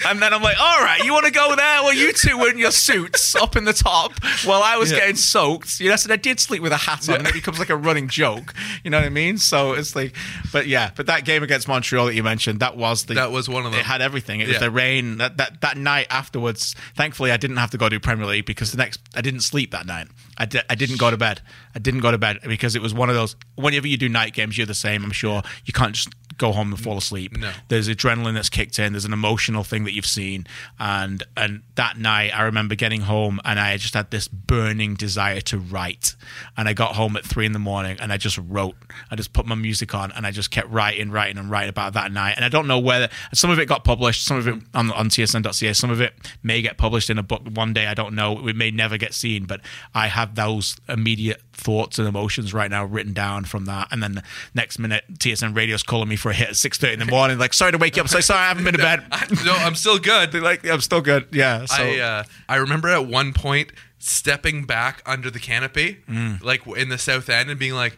[0.08, 1.84] And then I'm like, all right, you want to go there?
[1.84, 4.14] Well, you two were in your suits up in the top
[4.46, 5.00] while I was Yeah.
[5.00, 5.80] getting soaked.
[5.80, 7.78] You know, so I did sleep with a hat on, and it becomes like a
[7.78, 8.56] running joke.
[8.84, 9.38] You know what I mean?
[9.38, 10.16] So it's like,
[10.52, 13.48] but yeah, but that game against Montreal that you mentioned, that was the That was
[13.48, 13.80] one of them.
[13.82, 14.40] It had everything.
[14.40, 15.18] It was the rain.
[15.18, 16.76] That that that night afterwards.
[16.96, 19.70] Thankfully, I didn't have to go do Premier League because the next I didn't sleep
[19.72, 19.99] that night.
[20.00, 20.08] Right.
[20.40, 21.42] I, didn't go to bed.
[21.76, 23.36] I didn't go to bed because it was one of those.
[23.56, 25.04] Whenever you do night games, you're the same.
[25.04, 26.10] I'm sure you can't just
[26.40, 27.38] go home and fall asleep.
[27.38, 27.52] No.
[27.68, 28.94] There's adrenaline that's kicked in.
[28.94, 30.48] There's an emotional thing that you've seen,
[30.80, 35.42] and and that night I remember getting home and I just had this burning desire
[35.42, 36.16] to write.
[36.58, 38.76] And I got home at three in the morning and I just wrote.
[39.12, 41.94] I just put my music on and I just kept writing, writing, and writing about
[41.94, 42.34] that night.
[42.36, 45.10] And I don't know whether some of it got published, some of it on on
[45.10, 47.88] TSN.ca, some of it may get published in a book one day.
[47.88, 48.48] I don't know.
[48.48, 49.62] It may never get seen, but
[49.94, 53.88] I have those immediate thoughts and emotions right now written down from that.
[53.92, 54.24] And then the
[54.56, 57.38] next minute, TSN radio's calling me for a hit at six thirty in the morning.
[57.38, 58.08] Like, sorry to wake you up.
[58.10, 59.04] So sorry, I haven't been to bed.
[59.46, 60.32] no, I'm still good.
[60.32, 61.28] They're like, I'm still good.
[61.32, 61.66] Yeah.
[61.66, 66.42] So I uh, I remember at one point stepping back under the canopy, Mm.
[66.44, 67.98] like in the south end, and being like,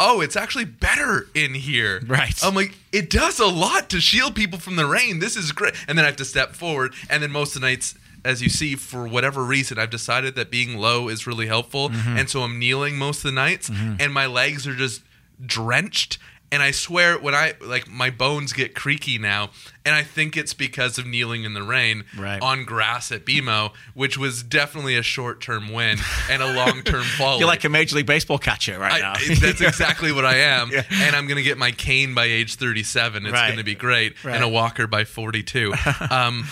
[0.00, 2.38] "Oh, it's actually better in here." Right.
[2.42, 5.18] I'm like, it does a lot to shield people from the rain.
[5.18, 5.74] This is great.
[5.86, 7.94] And then I have to step forward, and then most of the nights.
[8.24, 12.16] As you see, for whatever reason, I've decided that being low is really helpful, Mm-hmm.
[12.18, 15.02] and so I'm kneeling most of the nights, and my legs are just
[15.44, 16.18] drenched.
[16.52, 19.50] And I swear, when I like my bones get creaky now,
[19.84, 22.40] and I think it's because of kneeling in the rain Right.
[22.40, 25.98] on grass at BMO, which was definitely a short term win
[26.30, 27.38] and a long term fall.
[27.40, 29.14] you're like a Major League Baseball catcher right now.
[29.16, 30.70] I, that's exactly what I am.
[30.74, 30.82] Yeah.
[30.92, 33.26] And I'm going to get my cane by age 37.
[33.26, 33.46] It's Right.
[33.48, 34.22] going to be great.
[34.22, 34.36] Right.
[34.36, 35.74] And a walker by 42.
[36.10, 36.46] um,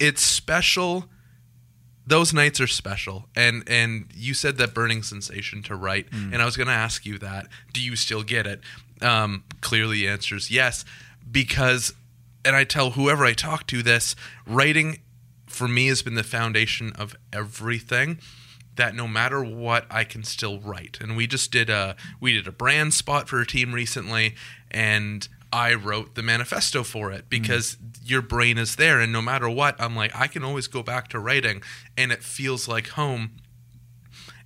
[0.00, 1.04] it's special.
[2.06, 3.28] Those nights are special.
[3.36, 6.10] And and you said that burning sensation to write.
[6.10, 6.32] Mm.
[6.32, 7.46] And I was going to ask you that.
[7.72, 8.60] Do you still get it?
[9.00, 10.84] Um, clearly, the answer is yes.
[11.30, 11.92] Because,
[12.44, 14.98] and I tell whoever I talk to this, writing
[15.46, 18.18] for me has been the foundation of everything
[18.76, 20.98] that no matter what I can still write.
[21.00, 24.34] And we just did a we did a brand spot for a team recently
[24.70, 29.48] and I wrote the manifesto for it because your brain is there and no matter
[29.48, 31.62] what I'm like I can always go back to writing
[31.96, 33.32] and it feels like home.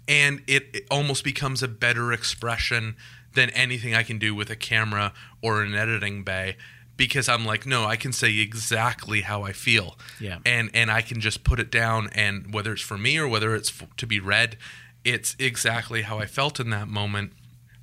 [0.06, 2.96] And it, it almost becomes a better expression
[3.34, 6.56] than anything I can do with a camera or an editing bay
[6.96, 9.98] because I'm like no I can say exactly how I feel.
[10.20, 10.38] Yeah.
[10.46, 13.54] and and I can just put it down and whether it's for me or whether
[13.54, 14.56] it's f- to be read
[15.04, 17.32] it's exactly how I felt in that moment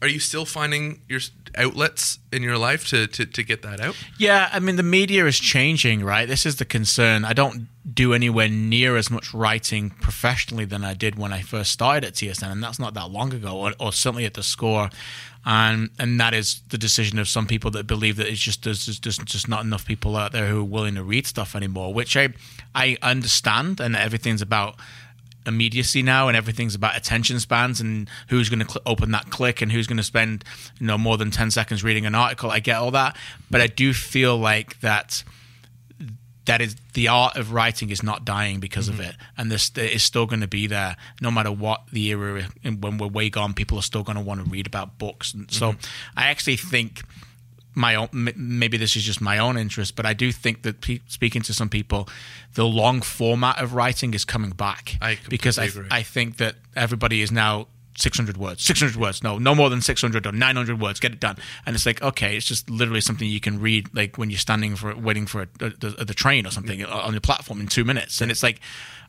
[0.02, 1.20] are you still finding your
[1.56, 5.26] outlets in your life to, to, to get that out Yeah, I mean the media
[5.26, 6.28] is changing, right?
[6.28, 7.26] This is the concern.
[7.26, 11.72] I don't do anywhere near as much writing professionally than I did when I first
[11.72, 14.90] started at TSN, and that's not that long ago, or, or certainly at the score.
[15.44, 18.86] And and that is the decision of some people that believe that it's just there's
[18.86, 21.94] just, just just not enough people out there who are willing to read stuff anymore,
[21.94, 22.30] which I
[22.76, 24.76] I understand, and everything's about
[25.46, 29.62] immediacy now and everything's about attention spans and who's going to cl- open that click
[29.62, 30.44] and who's going to spend
[30.80, 32.52] you know more than 10 seconds reading an article.
[32.52, 33.16] I get all that
[33.50, 35.24] but i do feel like that
[36.46, 39.12] that is the art of writing is not dying because of mm-hmm.
[39.12, 39.16] it.
[39.38, 43.08] And this is still going to be there no matter what the era when we're
[43.08, 45.34] way gone people are still going to want to read about books.
[45.34, 46.20] And so mm-hmm.
[46.20, 47.04] i actually think
[47.74, 51.00] my own maybe this is just my own interest but i do think that pe-
[51.08, 52.08] speaking to some people
[52.54, 54.98] the long format of writing is coming back.
[55.02, 55.70] I because I.
[55.90, 57.68] I think that everybody is now
[57.98, 61.36] 600 words 600 words no no more than 600 or 900 words get it done.
[61.66, 64.76] And it's like okay it's just literally something you can read like when you're standing
[64.76, 68.22] for waiting for a, the, the train or something on the platform in two minutes.
[68.22, 68.60] And it's like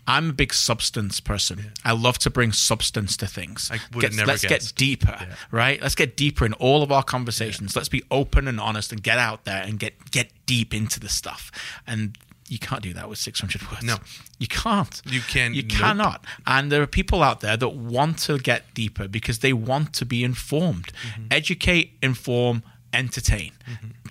[0.06, 1.72] I'm a big substance person.
[1.84, 3.70] I love to bring substance to things.
[3.72, 4.74] I would Get- let's guessed.
[4.74, 5.80] get deeper, right?
[5.80, 7.76] Let's get deeper in all of our conversations.
[7.76, 11.08] Let's be open and honest and get out there and get get deep into the
[11.08, 11.50] stuff.
[11.86, 12.16] And
[12.48, 13.82] you can't do that with 600 words.
[13.84, 13.96] No.
[14.38, 15.00] you can't.
[15.06, 15.70] You can't- You nope.
[15.70, 16.26] cannot.
[16.46, 20.04] And there are people out there that want to get deeper because they want to
[20.04, 20.92] be informed.
[21.06, 21.26] Mm-hmm.
[21.30, 23.52] Educate, inform, entertain.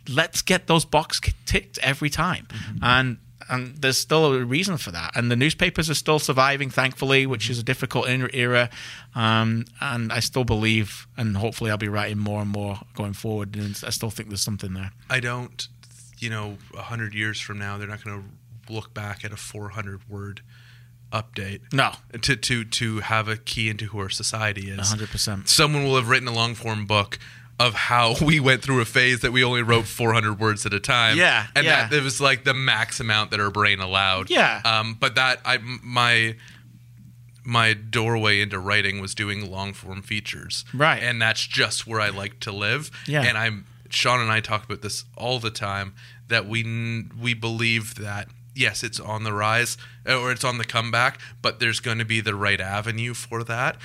[0.07, 2.47] Let's get those boxes ticked every time.
[2.49, 2.83] Mm-hmm.
[2.83, 3.17] And
[3.51, 5.11] and there's still a reason for that.
[5.15, 8.69] And the newspapers are still surviving, thankfully, which is a difficult era.
[9.13, 13.55] Um, and I still believe, and hopefully I'll be writing more and more going forward.
[13.55, 14.91] And I still think there's something there.
[15.09, 15.67] I don't,
[16.17, 19.37] you know, a hundred years from now, they're not going to look back at a
[19.37, 20.41] 400 word
[21.11, 21.73] update.
[21.73, 21.91] No.
[22.21, 24.93] To to to have a key into who our society is.
[24.93, 25.49] 100%.
[25.49, 27.19] Someone will have written a long form book
[27.59, 30.79] of how we went through a phase that we only wrote 400 words at a
[30.79, 31.17] time.
[31.17, 31.87] Yeah, and yeah.
[31.87, 34.29] that it was like the max amount that our brain allowed.
[34.29, 34.61] Yeah.
[34.65, 36.35] Um, but that I my
[37.43, 40.65] my doorway into writing was doing long form features.
[40.73, 41.01] Right.
[41.01, 42.91] And that's just where I like to live.
[43.07, 43.23] Yeah.
[43.23, 45.93] And I'm Sean and I talk about this all the time
[46.27, 51.19] that we we believe that yes, it's on the rise or it's on the comeback,
[51.41, 53.77] but there's going to be the right avenue for that.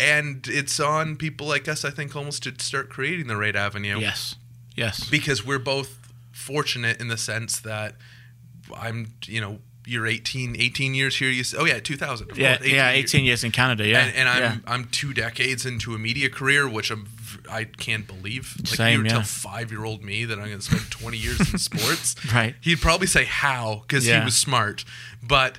[0.00, 3.98] And it's on people like us, I think, almost to start creating the right avenue
[3.98, 4.36] Yes.
[4.76, 5.08] Yes.
[5.10, 5.98] because we're both
[6.32, 7.96] fortunate in the sense that
[8.76, 11.30] I'm, you know, you're 18, 18 years here.
[11.30, 12.36] You, oh yeah, 2000.
[12.36, 13.86] yeah, course, yeah, 18 years in Canada.
[13.86, 14.04] Yeah.
[14.04, 14.56] And, and I'm yeah.
[14.66, 17.08] I'm two decades into a media career, which I'm
[17.50, 18.54] I can't believe.
[18.58, 19.12] Like Same, you yeah.
[19.12, 22.14] tell five year old me that I'm going to spend 20 years in sports.
[22.32, 22.54] Right.
[22.60, 24.18] He'd probably say how because Yeah.
[24.20, 24.84] he was smart,
[25.22, 25.58] but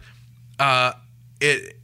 [0.59, 0.93] uh,
[1.41, 1.75] it.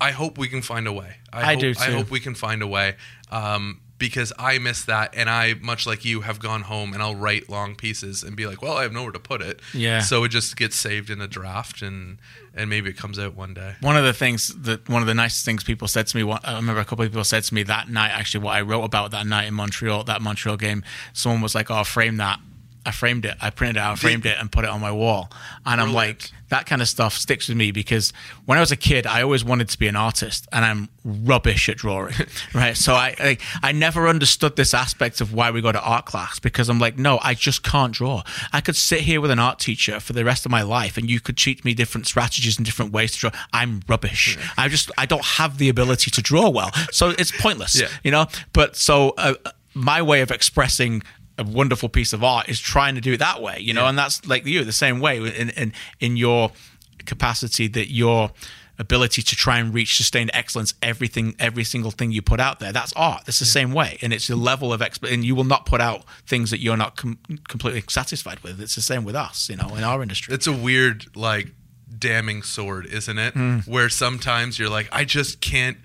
[0.00, 1.16] I hope we can find a way.
[1.32, 2.96] I hope, do, I hope we can find a way.
[3.30, 7.14] Um, because I miss that, and I, much like you, have gone home and I'll
[7.14, 10.00] write long pieces and be like, "Well, I have nowhere to put it." Yeah.
[10.00, 12.16] So it just gets saved in a draft, and
[12.54, 13.74] and maybe it comes out one day.
[13.80, 16.56] one of the things that one of the nicest things people said to me i
[16.56, 19.12] remember a couple of people said to me that night actually what i wrote about
[19.12, 20.82] that night in montreal that montreal game
[21.12, 22.40] someone was like oh frame that
[22.84, 25.30] i framed it i printed it out framed it and put it on my wall
[25.64, 26.22] and i'm Brilliant.
[26.32, 28.12] like that kind of stuff sticks with me because
[28.44, 31.68] when i was a kid i always wanted to be an artist and i'm rubbish
[31.68, 32.14] at drawing
[32.54, 32.76] right?
[32.76, 36.38] So I, I i never understood this aspect of why we go to art class
[36.38, 38.22] because i'm like no i just can't draw.
[38.52, 41.08] I could sit here with an art teacher for the rest of my life and
[41.08, 43.30] you could teach me different strategies and different ways to draw.
[43.52, 44.36] I'm rubbish.
[44.58, 46.70] I just i don't have the ability to draw well.
[46.92, 47.88] So it's pointless Yeah.
[48.04, 48.26] you know?
[48.52, 49.34] But so uh,
[49.74, 51.02] my way of expressing
[51.40, 53.98] a wonderful piece of art is trying to do it that way you know and
[53.98, 56.52] that's like you the same way in in in your
[57.06, 58.30] capacity that your
[58.78, 62.72] ability to try and reach sustained excellence everything every single thing you put out there
[62.72, 63.22] that's art.
[63.26, 65.82] That's the same way and it's a level of exp- and you will not put
[65.82, 68.58] out things that you're not com- completely satisfied with.
[68.60, 70.34] It's the same with us you know in our industry.
[70.34, 71.52] It's a weird like
[71.98, 73.34] damning sword isn't it?
[73.34, 73.68] Mm.
[73.68, 75.76] where sometimes you're like i just can't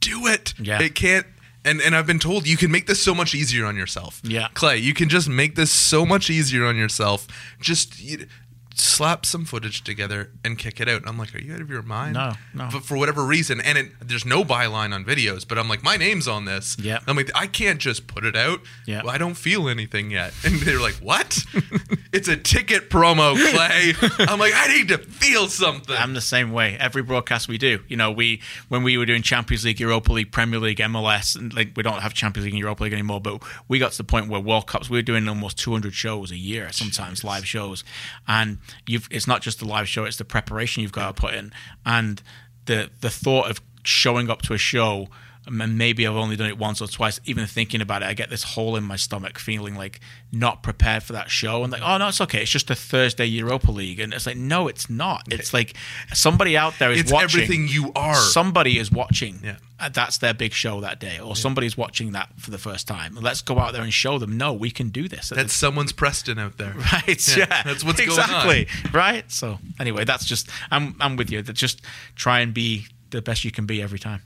[0.00, 0.52] do it.
[0.58, 0.82] Yeah.
[0.82, 1.26] it can't
[1.64, 4.48] and and i've been told you can make this so much easier on yourself Yeah.
[4.54, 7.26] clay you can just make this so much easier on yourself
[7.60, 8.26] just you,
[8.74, 11.00] slap some footage together and kick it out.
[11.00, 12.14] And i'm like are you out of your mind?
[12.14, 12.68] No, no.
[12.72, 13.60] but for whatever reason.
[13.60, 16.76] And it, there's no byline on videos but i'm like my name's on this.
[16.78, 17.00] Yeah.
[17.06, 18.60] i'm like i can't just put it out.
[18.86, 19.02] Yeah.
[19.02, 20.32] well, i don't feel anything yet.
[20.44, 21.44] And they're like what?
[22.12, 23.94] It's a ticket promo clay.
[24.26, 25.96] I'm like i need to feel something.
[25.96, 26.76] I'm the same way.
[26.78, 30.30] Every broadcast we do, you know, we when we were doing Champions League, Europa League,
[30.30, 33.42] Premier League, MLS, and like we don't have Champions League and Europa League anymore, but
[33.66, 36.36] we got to the point where World Cups, we were doing almost 200 shows a
[36.36, 37.82] year, sometimes live shows,
[38.28, 41.34] and you've it's not just the live show; it's the preparation you've got to put
[41.34, 41.52] in,
[41.84, 42.22] and
[42.66, 45.08] the the thought of showing up to a show.
[45.44, 47.18] And maybe I've only done it once or twice.
[47.24, 49.98] Even thinking about it, I get this hole in my stomach, feeling like
[50.30, 51.64] not prepared for that show.
[51.64, 52.42] And like, oh no, it's okay.
[52.42, 55.22] It's just a Thursday Europa League, and it's like, no, it's not.
[55.32, 55.74] It's like
[56.12, 57.42] somebody out there is it's watching.
[57.42, 59.40] everything you are Somebody is watching.
[59.42, 59.56] Yeah.
[59.80, 63.16] Uh, That's their big show that day, or somebody's watching that for the first time.
[63.20, 64.36] Let's go out there and show them.
[64.38, 65.30] No, we can do this.
[65.30, 67.36] that's someone's preston out there right.
[67.36, 68.18] Yeah, Yeah, that's what's going on.
[68.20, 69.30] exactly right.
[69.32, 71.42] So anyway, that's just I'm I'm with you.
[71.42, 71.82] That just
[72.14, 74.22] try and be the best you can be every time.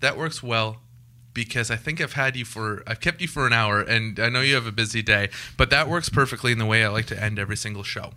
[0.00, 0.78] That works well
[1.32, 4.28] because I think I've had you for I've kept you for an hour and I
[4.28, 7.06] know you have a busy day, but that works perfectly in the way I like
[7.06, 8.12] to end every single show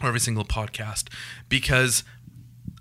[0.00, 1.08] or every single podcast
[1.48, 2.04] because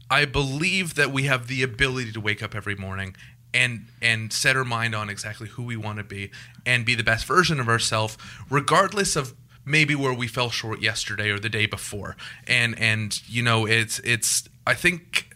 [0.10, 3.16] I believe that we have the ability to wake up every morning
[3.54, 6.32] and and set our mind on exactly who we want to be
[6.66, 8.18] and be the best version of ourselves
[8.50, 9.34] regardless of
[9.68, 12.16] maybe where we fell short yesterday or the day before.
[12.48, 15.27] And and you know it's it's i think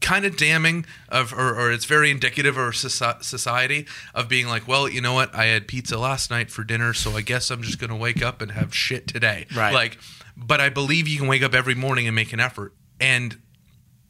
[0.00, 4.88] kind of damning of or, or it's very indicative of society of being like well
[4.88, 7.78] you know what i had pizza last night for dinner so i guess i'm just
[7.78, 9.74] going to wake up and have shit today Right.
[9.74, 9.98] like
[10.36, 13.36] but i believe you can wake up every morning and make an effort and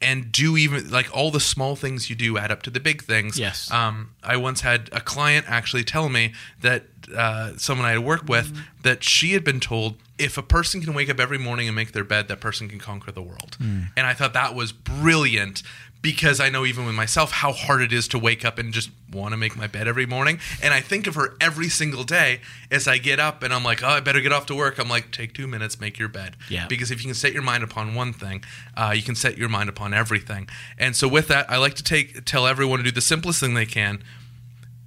[0.01, 3.03] and do even like all the small things you do add up to the big
[3.03, 3.37] things.
[3.37, 3.69] Yes.
[3.69, 6.85] Um, I once had a client actually tell me that
[7.15, 10.93] uh, someone I had worked with that she had been told if a person can
[10.93, 13.57] wake up every morning and make their bed, that person can conquer the world.
[13.59, 15.63] And I thought that was brilliant
[16.01, 18.89] because I know even with myself how hard it is to wake up and just
[19.11, 20.39] want to make my bed every morning.
[20.61, 23.83] And I think of her every single day as I get up and I'm like,
[23.83, 24.79] oh, I better get off to work.
[24.79, 26.37] I'm like, take two minutes, make your bed.
[26.49, 26.67] Yeah.
[26.67, 28.43] Because if you can set your mind upon one thing,
[28.75, 30.49] uh, you can set your mind upon everything.
[30.77, 33.53] And so with that, I like to take tell everyone to do the simplest thing
[33.53, 34.03] they can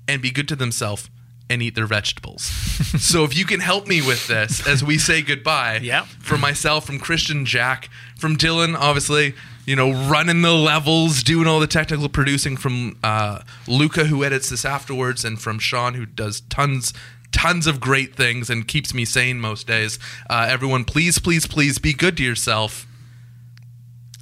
[0.08, 1.08] and be good to themselves
[1.50, 2.42] and eat their vegetables.
[3.00, 6.06] so if you can help me with this as we say goodbye, Yep.
[6.20, 9.34] from myself, from Kristian Jack, from Dylan, obviously,
[9.66, 14.50] you know, running the levels, doing all the technical producing, from uh, Luca, who edits
[14.50, 16.92] this afterwards, and from Sean, who does tons.
[17.32, 19.98] Tons of great things and keeps me sane most days.
[20.30, 22.86] Uh, everyone, please, please, please be good to yourself.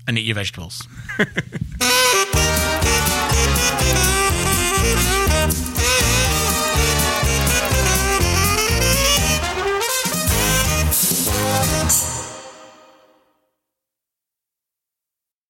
[0.09, 0.89] And eat your vegetables.
[1.19, 2.33] Bye.